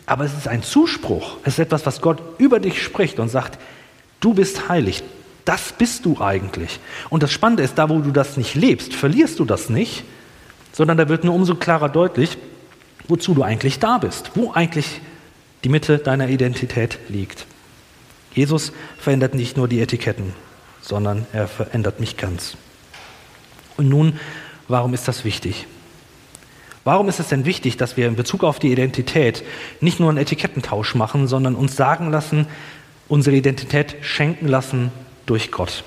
Aber 0.05 0.25
es 0.25 0.33
ist 0.33 0.49
ein 0.49 0.61
Zuspruch. 0.61 1.37
Es 1.45 1.53
ist 1.53 1.59
etwas, 1.59 1.85
was 1.85 2.01
Gott 2.01 2.21
über 2.37 2.59
dich 2.59 2.83
spricht 2.83 3.17
und 3.19 3.29
sagt, 3.29 3.57
du 4.19 4.33
bist 4.33 4.67
heilig. 4.67 5.03
Das 5.45 5.71
bist 5.71 6.03
du 6.05 6.19
eigentlich. 6.19 6.81
Und 7.09 7.23
das 7.23 7.31
Spannende 7.31 7.63
ist, 7.63 7.77
da 7.77 7.87
wo 7.87 7.99
du 7.99 8.11
das 8.11 8.35
nicht 8.35 8.55
lebst, 8.55 8.93
verlierst 8.93 9.39
du 9.39 9.45
das 9.45 9.69
nicht, 9.69 10.03
sondern 10.73 10.97
da 10.97 11.07
wird 11.07 11.23
nur 11.23 11.33
umso 11.33 11.55
klarer 11.55 11.87
deutlich, 11.87 12.37
wozu 13.07 13.33
du 13.33 13.43
eigentlich 13.43 13.79
da 13.79 13.99
bist, 13.99 14.31
wo 14.35 14.51
eigentlich 14.51 14.99
die 15.63 15.69
Mitte 15.69 15.97
deiner 15.97 16.29
Identität 16.29 16.99
liegt. 17.07 17.45
Jesus 18.33 18.71
verändert 18.97 19.35
nicht 19.35 19.57
nur 19.57 19.67
die 19.67 19.81
Etiketten, 19.81 20.33
sondern 20.81 21.25
er 21.33 21.47
verändert 21.47 21.99
mich 21.99 22.17
ganz. 22.17 22.55
Und 23.77 23.89
nun, 23.89 24.19
warum 24.67 24.93
ist 24.93 25.07
das 25.07 25.25
wichtig? 25.25 25.67
Warum 26.83 27.09
ist 27.09 27.19
es 27.19 27.27
denn 27.27 27.45
wichtig, 27.45 27.77
dass 27.77 27.95
wir 27.95 28.07
in 28.07 28.15
Bezug 28.15 28.43
auf 28.43 28.57
die 28.57 28.71
Identität 28.71 29.43
nicht 29.81 29.99
nur 29.99 30.09
einen 30.09 30.17
Etikettentausch 30.17 30.95
machen, 30.95 31.27
sondern 31.27 31.55
uns 31.55 31.75
sagen 31.75 32.09
lassen, 32.09 32.47
unsere 33.07 33.35
Identität 33.35 33.97
schenken 34.01 34.47
lassen 34.47 34.91
durch 35.27 35.51
Gott? 35.51 35.83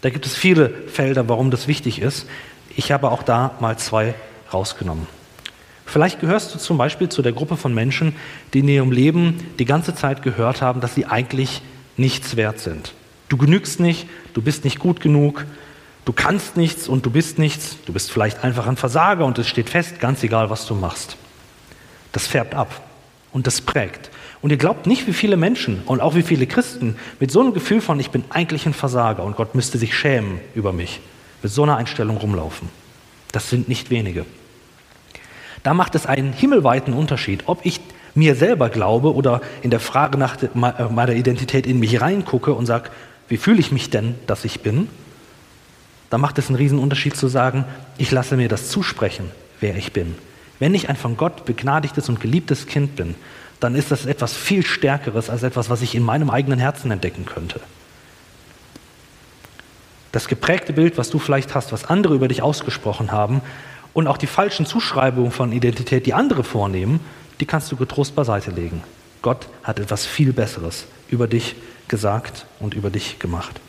Da 0.00 0.08
gibt 0.08 0.24
es 0.24 0.34
viele 0.34 0.70
Felder, 0.88 1.28
warum 1.28 1.50
das 1.50 1.68
wichtig 1.68 2.00
ist. 2.00 2.26
Ich 2.74 2.90
habe 2.90 3.10
auch 3.10 3.22
da 3.22 3.56
mal 3.60 3.76
zwei 3.76 4.14
rausgenommen. 4.52 5.06
Vielleicht 5.90 6.20
gehörst 6.20 6.54
du 6.54 6.58
zum 6.60 6.78
Beispiel 6.78 7.08
zu 7.08 7.20
der 7.20 7.32
Gruppe 7.32 7.56
von 7.56 7.74
Menschen, 7.74 8.14
die 8.54 8.60
in 8.60 8.68
ihrem 8.68 8.92
Leben 8.92 9.44
die 9.58 9.64
ganze 9.64 9.92
Zeit 9.92 10.22
gehört 10.22 10.62
haben, 10.62 10.80
dass 10.80 10.94
sie 10.94 11.06
eigentlich 11.06 11.62
nichts 11.96 12.36
wert 12.36 12.60
sind. 12.60 12.94
Du 13.28 13.36
genügst 13.36 13.80
nicht, 13.80 14.06
du 14.32 14.40
bist 14.40 14.62
nicht 14.62 14.78
gut 14.78 15.00
genug, 15.00 15.44
du 16.04 16.12
kannst 16.12 16.56
nichts 16.56 16.86
und 16.86 17.06
du 17.06 17.10
bist 17.10 17.40
nichts, 17.40 17.76
du 17.86 17.92
bist 17.92 18.12
vielleicht 18.12 18.44
einfach 18.44 18.68
ein 18.68 18.76
Versager 18.76 19.24
und 19.24 19.36
es 19.40 19.48
steht 19.48 19.68
fest, 19.68 19.98
ganz 19.98 20.22
egal, 20.22 20.48
was 20.48 20.64
du 20.64 20.76
machst. 20.76 21.16
Das 22.12 22.28
färbt 22.28 22.54
ab 22.54 22.82
und 23.32 23.48
das 23.48 23.60
prägt. 23.60 24.10
Und 24.42 24.50
ihr 24.50 24.58
glaubt 24.58 24.86
nicht, 24.86 25.08
wie 25.08 25.12
viele 25.12 25.36
Menschen 25.36 25.82
und 25.86 26.00
auch 26.00 26.14
wie 26.14 26.22
viele 26.22 26.46
Christen 26.46 26.94
mit 27.18 27.32
so 27.32 27.40
einem 27.40 27.52
Gefühl 27.52 27.80
von, 27.80 27.98
ich 27.98 28.10
bin 28.10 28.22
eigentlich 28.30 28.64
ein 28.64 28.74
Versager 28.74 29.24
und 29.24 29.34
Gott 29.34 29.56
müsste 29.56 29.76
sich 29.76 29.98
schämen 29.98 30.38
über 30.54 30.72
mich, 30.72 31.00
mit 31.42 31.50
so 31.50 31.64
einer 31.64 31.76
Einstellung 31.78 32.16
rumlaufen. 32.16 32.68
Das 33.32 33.50
sind 33.50 33.68
nicht 33.68 33.90
wenige. 33.90 34.24
Da 35.62 35.74
macht 35.74 35.94
es 35.94 36.06
einen 36.06 36.32
himmelweiten 36.32 36.94
Unterschied, 36.94 37.44
ob 37.46 37.64
ich 37.64 37.80
mir 38.14 38.34
selber 38.34 38.70
glaube 38.70 39.14
oder 39.14 39.40
in 39.62 39.70
der 39.70 39.80
Frage 39.80 40.18
nach 40.18 40.36
meiner 40.54 41.12
Identität 41.12 41.66
in 41.66 41.78
mich 41.78 42.00
reingucke 42.00 42.52
und 42.54 42.66
sage, 42.66 42.90
wie 43.28 43.36
fühle 43.36 43.60
ich 43.60 43.70
mich 43.70 43.90
denn, 43.90 44.14
dass 44.26 44.44
ich 44.44 44.60
bin? 44.60 44.88
Da 46.08 46.18
macht 46.18 46.38
es 46.38 46.48
einen 46.48 46.56
riesen 46.56 46.78
Unterschied 46.78 47.16
zu 47.16 47.28
sagen, 47.28 47.64
ich 47.98 48.10
lasse 48.10 48.36
mir 48.36 48.48
das 48.48 48.68
zusprechen, 48.68 49.30
wer 49.60 49.76
ich 49.76 49.92
bin. 49.92 50.16
Wenn 50.58 50.74
ich 50.74 50.88
ein 50.88 50.96
von 50.96 51.16
Gott 51.16 51.44
begnadigtes 51.44 52.08
und 52.08 52.20
geliebtes 52.20 52.66
Kind 52.66 52.96
bin, 52.96 53.14
dann 53.60 53.74
ist 53.74 53.90
das 53.90 54.06
etwas 54.06 54.34
viel 54.34 54.66
Stärkeres 54.66 55.30
als 55.30 55.42
etwas, 55.42 55.70
was 55.70 55.82
ich 55.82 55.94
in 55.94 56.02
meinem 56.02 56.30
eigenen 56.30 56.58
Herzen 56.58 56.90
entdecken 56.90 57.26
könnte. 57.26 57.60
Das 60.12 60.26
geprägte 60.26 60.72
Bild, 60.72 60.98
was 60.98 61.10
du 61.10 61.18
vielleicht 61.18 61.54
hast, 61.54 61.70
was 61.70 61.84
andere 61.84 62.14
über 62.14 62.26
dich 62.26 62.42
ausgesprochen 62.42 63.12
haben, 63.12 63.42
und 63.92 64.06
auch 64.06 64.18
die 64.18 64.26
falschen 64.26 64.66
Zuschreibungen 64.66 65.30
von 65.30 65.52
Identität, 65.52 66.06
die 66.06 66.14
andere 66.14 66.44
vornehmen, 66.44 67.00
die 67.40 67.46
kannst 67.46 67.70
du 67.72 67.76
getrost 67.76 68.14
beiseite 68.14 68.50
legen. 68.50 68.82
Gott 69.22 69.48
hat 69.62 69.78
etwas 69.78 70.06
viel 70.06 70.32
Besseres 70.32 70.86
über 71.08 71.26
dich 71.26 71.56
gesagt 71.88 72.46
und 72.58 72.74
über 72.74 72.90
dich 72.90 73.18
gemacht. 73.18 73.60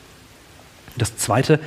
Das 0.98 1.18
Zweite 1.18 1.60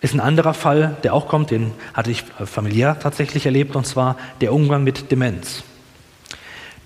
ist 0.00 0.14
ein 0.14 0.20
anderer 0.20 0.54
Fall, 0.54 0.96
der 1.02 1.14
auch 1.14 1.28
kommt, 1.28 1.50
den 1.50 1.72
hatte 1.94 2.10
ich 2.10 2.24
familiär 2.44 2.98
tatsächlich 2.98 3.46
erlebt, 3.46 3.74
und 3.74 3.86
zwar 3.86 4.16
der 4.40 4.52
Umgang 4.52 4.84
mit 4.84 5.10
Demenz. 5.10 5.64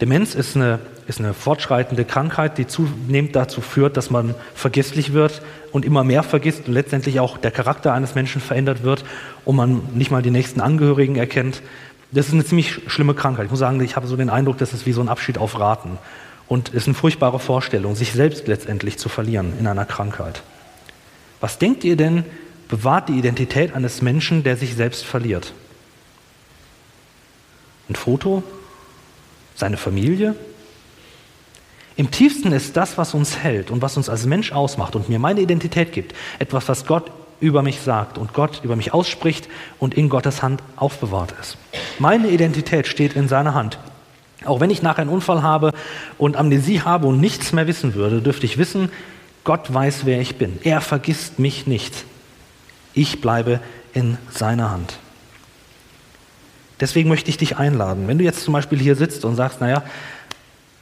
Demenz 0.01 0.35
ist 0.37 0.55
eine, 0.55 0.79
ist 1.09 1.19
eine 1.19 1.35
fortschreitende 1.35 2.05
Krankheit, 2.05 2.57
die 2.57 2.67
zunehmend 2.67 3.35
dazu 3.35 3.61
führt, 3.61 3.97
dass 3.97 4.11
man 4.11 4.35
vergesslich 4.55 5.13
wird 5.13 5.43
und 5.73 5.85
immer 5.85 6.05
mehr 6.05 6.23
vergisst 6.23 6.69
und 6.69 6.75
letztendlich 6.75 7.19
auch 7.19 7.37
der 7.37 7.51
Charakter 7.51 7.93
eines 7.93 8.15
Menschen 8.15 8.41
verändert 8.41 8.85
wird 8.85 9.05
und 9.45 9.57
man 9.57 9.83
nicht 9.95 10.11
mal 10.13 10.23
die 10.23 10.31
nächsten 10.31 10.61
Angehörigen 10.61 11.17
erkennt. 11.17 11.63
Das 12.13 12.29
ist 12.29 12.33
eine 12.33 12.45
ziemlich 12.45 12.81
schlimme 12.87 13.15
Krankheit. 13.15 13.47
Ich 13.47 13.51
muss 13.51 13.61
sagen, 13.61 13.81
ich 13.81 13.97
habe 13.97 14.07
so 14.07 14.17
den 14.17 14.31
Eindruck, 14.31 14.59
das 14.59 14.73
ist 14.73 14.87
wie 14.87 14.93
so 14.93 15.01
ein 15.01 15.09
Abschied 15.09 15.37
auf 15.37 15.59
Raten. 15.59 15.99
Und 16.47 16.69
es 16.69 16.77
ist 16.77 16.87
eine 16.87 16.95
furchtbare 16.95 17.41
Vorstellung, 17.41 17.97
sich 17.97 18.13
selbst 18.13 18.47
letztendlich 18.47 18.99
zu 18.99 19.09
verlieren 19.09 19.53
in 19.59 19.67
einer 19.67 19.85
Krankheit. 19.85 20.43
Was 21.41 21.59
denkt 21.59 21.85
ihr 21.85 21.97
denn, 21.97 22.25
bewahrt 22.69 23.09
die 23.09 23.19
Identität 23.19 23.75
eines 23.75 24.01
Menschen, 24.01 24.45
der 24.45 24.57
sich 24.57 24.75
selbst 24.75 25.05
verliert? 25.05 25.53
Ein 27.91 27.97
Foto? 27.97 28.43
Seine 29.59 29.77
Familie. 29.77 30.35
Im 31.97 32.13
tiefsten 32.13 32.53
ist 32.53 32.77
das, 32.77 32.97
was 32.97 33.13
uns 33.13 33.39
hält 33.39 33.71
und 33.73 33.83
was 33.83 33.97
uns 33.97 34.09
als 34.09 34.25
Mensch 34.25 34.53
ausmacht 34.53 34.95
und 34.95 35.09
mir 35.09 35.19
meine 35.19 35.41
Identität 35.41 35.93
gibt, 35.93 36.15
etwas, 36.39 36.69
was 36.69 36.87
Gott 36.87 37.11
über 37.41 37.63
mich 37.63 37.81
sagt 37.81 38.19
und 38.19 38.35
Gott 38.35 38.61
über 38.63 38.77
mich 38.77 38.95
ausspricht 38.95 39.49
und 39.79 39.95
in 39.95 40.09
Gottes 40.09 40.43
Hand 40.43 40.63
aufbewahrt 40.77 41.35
ist. 41.41 41.57
Meine 41.99 42.29
Identität 42.29 42.87
steht 42.87 43.17
in 43.17 43.27
seiner 43.27 43.55
Hand. 43.55 43.79
Auch 44.45 44.61
wenn 44.61 44.71
ich 44.71 44.83
nachher 44.83 45.03
einen 45.03 45.11
Unfall 45.11 45.43
habe 45.43 45.73
und 46.19 46.37
Amnesie 46.37 46.83
habe 46.83 47.09
und 47.09 47.21
nichts 47.21 47.53
mehr 47.53 47.67
wissen 47.67 47.95
würde, 47.95 48.23
dürfte 48.23 48.47
ich 48.47 48.59
wissen, 48.59 48.91
Gott 49.43 49.73
weiß, 49.73 50.05
wer 50.05 50.21
ich 50.21 50.37
bin. 50.37 50.59
Er 50.63 50.81
vergisst 50.81 51.41
mich 51.41 51.67
nicht. 51.67 52.05
Ich 52.95 53.21
bleibe 53.21 53.61
in 53.93 54.19
seiner 54.31 54.71
Hand. 54.71 54.99
Deswegen 56.81 57.09
möchte 57.09 57.31
ich 57.31 57.37
dich 57.37 57.57
einladen. 57.57 58.07
Wenn 58.07 58.19
du 58.19 58.25
jetzt 58.25 58.43
zum 58.43 58.53
Beispiel 58.53 58.79
hier 58.79 58.95
sitzt 58.95 59.25
und 59.25 59.35
sagst, 59.35 59.61
naja, 59.61 59.83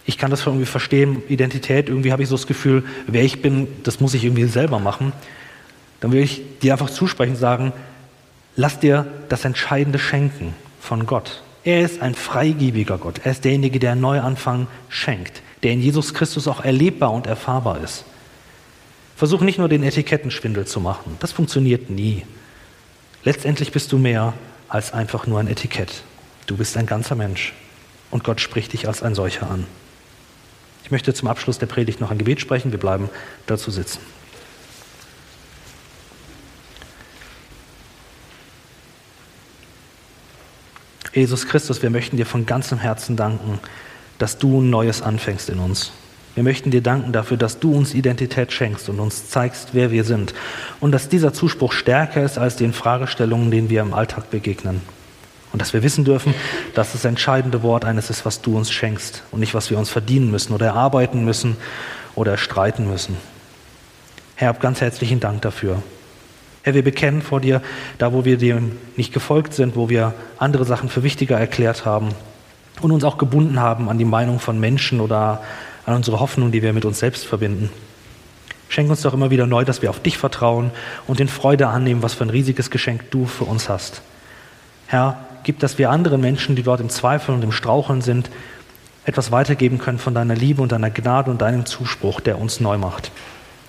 ich 0.05 0.19
kann 0.19 0.31
das 0.31 0.47
irgendwie 0.47 0.67
verstehen, 0.67 1.23
Identität, 1.29 1.89
irgendwie 1.89 2.13
habe 2.13 2.23
ich 2.23 2.29
so 2.29 2.37
das 2.37 2.47
Gefühl, 2.47 2.85
wer 3.07 3.25
ich 3.25 3.43
bin, 3.43 3.67
das 3.83 4.01
muss 4.01 4.15
ich 4.15 4.25
irgendwie 4.25 4.45
selber 4.45 4.79
machen, 4.79 5.13
dann 6.01 6.13
will 6.13 6.23
ich 6.23 6.43
dir 6.63 6.73
einfach 6.73 6.91
zusprechen 6.91 7.33
und 7.33 7.39
sagen, 7.39 7.73
lass 8.55 8.79
dir 8.79 9.07
das 9.29 9.45
Entscheidende 9.45 9.99
schenken 9.99 10.55
von 10.81 11.07
Gott. 11.07 11.43
Er 11.65 11.81
ist 11.81 12.01
ein 12.01 12.15
freigebiger 12.15 12.99
Gott. 12.99 13.23
Er 13.25 13.33
ist 13.33 13.45
derjenige, 13.45 13.81
der 13.81 13.93
einen 13.93 14.01
Neuanfang 14.01 14.69
schenkt, 14.89 15.43
der 15.65 15.73
in 15.73 15.81
Jesus 15.81 16.15
Christus 16.15 16.47
auch 16.47 16.63
erlebbar 16.65 17.13
und 17.13 17.27
erfahrbar 17.27 17.81
ist. 17.83 18.05
Versuch 19.17 19.41
nicht 19.41 19.59
nur 19.59 19.69
den 19.69 19.83
Etikettenschwindel 19.83 20.67
zu 20.67 20.81
machen. 20.81 21.17
Das 21.19 21.33
funktioniert 21.33 21.91
nie. 21.91 22.23
Letztendlich 23.25 23.73
bist 23.73 23.91
du 23.91 23.99
mehr 23.99 24.35
als 24.69 24.93
einfach 24.93 25.27
nur 25.27 25.41
ein 25.41 25.49
Etikett. 25.49 26.03
Du 26.47 26.57
bist 26.57 26.77
ein 26.77 26.87
ganzer 26.87 27.15
Mensch 27.15 27.53
und 28.11 28.25
Gott 28.25 28.41
spricht 28.41 28.73
dich 28.73 28.89
als 28.89 29.03
ein 29.03 29.15
solcher 29.15 29.51
an. 29.51 29.67
Ich 30.85 30.91
möchte 30.91 31.13
zum 31.13 31.29
Abschluss 31.29 31.59
der 31.59 31.67
Predigt 31.67 32.01
noch 32.01 32.11
ein 32.11 32.19
Gebet 32.19 32.41
sprechen. 32.41 32.71
Wir 32.71 32.79
bleiben 32.79 33.11
dazu 33.47 33.71
sitzen. 33.71 33.99
Jesus 41.13 41.49
Christus, 41.49 41.83
wir 41.83 41.91
möchten 41.91 42.19
dir 42.19 42.27
von 42.27 42.45
ganzem 42.45 42.79
Herzen 42.79 43.17
danken, 43.17 43.59
dass 44.19 44.39
du 44.39 44.61
ein 44.61 44.71
Neues 44.71 45.03
anfängst 45.03 45.49
in 45.49 45.59
uns. 45.59 45.91
Wir 46.37 46.43
möchten 46.43 46.71
dir 46.71 46.83
danken 46.83 47.13
dafür, 47.13 47.39
dass 47.39 47.61
du 47.61 47.75
uns 47.75 47.95
Identität 47.95 48.53
schenkst 48.53 48.91
und 48.91 49.01
uns 49.01 49.31
zeigst, 49.31 49.71
wer 49.73 49.91
wir 49.91 50.05
sind. 50.05 50.35
Und 50.81 50.93
dass 50.93 51.09
dieser 51.09 51.33
Zuspruch 51.33 51.73
stärker 51.73 52.23
ist 52.23 52.37
als 52.37 52.57
den 52.57 52.75
Fragestellungen, 52.75 53.51
denen 53.51 53.71
wir 53.71 53.81
im 53.81 53.95
Alltag 53.95 54.31
begegnen. 54.31 54.83
Und 55.55 55.63
dass 55.63 55.73
wir 55.73 55.83
wissen 55.83 56.05
dürfen, 56.05 56.35
dass 56.75 56.93
das 56.93 57.07
entscheidende 57.07 57.63
Wort 57.63 57.87
eines 57.87 58.11
ist, 58.11 58.27
was 58.27 58.43
du 58.43 58.55
uns 58.55 58.71
schenkst 58.71 59.23
und 59.31 59.41
nicht, 59.41 59.55
was 59.55 59.71
wir 59.71 59.79
uns 59.79 59.89
verdienen 59.89 60.31
müssen 60.31 60.53
oder 60.53 60.67
erarbeiten 60.67 61.25
müssen 61.25 61.57
oder 62.15 62.37
streiten 62.37 62.87
müssen. 62.87 63.17
Herr, 64.35 64.53
ganz 64.53 64.83
herzlichen 64.83 65.21
Dank 65.21 65.41
dafür. 65.41 65.83
Herr, 66.65 66.75
wir 66.75 66.85
bekennen 66.85 67.23
vor 67.23 67.41
dir, 67.41 67.63
da 67.97 68.13
wo 68.13 68.27
wir 68.27 68.37
dir 68.37 68.61
nicht 68.97 69.15
gefolgt 69.15 69.55
sind, 69.55 69.75
wo 69.75 69.89
wir 69.89 70.13
andere 70.37 70.67
Sachen 70.67 70.91
für 70.91 71.03
wichtiger 71.03 71.39
erklärt 71.39 71.87
haben 71.87 72.11
und 72.83 72.93
uns 72.93 73.05
auch 73.05 73.17
gebunden 73.17 73.59
haben 73.59 73.89
an 73.89 73.97
die 73.97 74.05
Meinung 74.05 74.39
von 74.39 74.61
Menschen 74.61 75.01
oder 75.01 75.43
an 75.87 75.95
unsere 75.95 76.21
Hoffnung, 76.21 76.53
die 76.53 76.63
wir 76.63 76.73
mit 76.73 76.85
uns 76.85 76.99
selbst 76.99 77.25
verbinden. 77.25 77.71
Schenk 78.69 78.91
uns 78.91 79.03
doch 79.03 79.15
immer 79.15 79.31
wieder 79.31 79.47
neu, 79.47 79.65
dass 79.65 79.81
wir 79.81 79.91
auf 79.91 80.01
dich 80.01 80.19
vertrauen 80.19 80.73
und 81.07 81.21
in 81.21 81.29
Freude 81.29 81.69
annehmen, 81.69 82.03
was 82.03 82.15
für 82.15 82.25
ein 82.25 82.31
riesiges 82.31 82.71
Geschenk 82.71 83.11
du 83.13 83.27
für 83.27 83.45
uns 83.45 83.69
hast. 83.69 84.03
Herr, 84.89 85.19
gib, 85.45 85.61
dass 85.61 85.79
wir 85.79 85.91
anderen 85.91 86.21
Menschen, 86.21 86.57
die 86.57 86.65
dort 86.65 86.81
im 86.81 86.91
Zweifel 86.91 87.35
und 87.35 87.45
im 87.45 87.53
Straucheln 87.53 88.03
sind, 88.03 88.29
etwas 89.05 89.31
weitergeben 89.31 89.79
können 89.79 90.01
von 90.01 90.15
deiner 90.15 90.35
Liebe 90.35 90.61
und 90.61 90.73
deiner 90.73 90.91
Gnade 90.91 91.31
und 91.31 91.41
deinem 91.41 91.65
Zuspruch, 91.65 92.21
der 92.21 92.39
uns 92.39 92.59
neu 92.59 92.77
macht. 92.77 93.13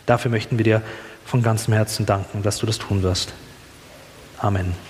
Dafür 0.07 0.31
möchten 0.31 0.57
wir 0.57 0.63
dir 0.63 0.81
von 1.25 1.43
ganzem 1.43 1.75
Herzen 1.75 2.07
danken, 2.07 2.41
dass 2.41 2.57
du 2.57 2.65
das 2.65 2.79
tun 2.79 3.03
wirst. 3.03 3.33
Amen. 4.39 4.86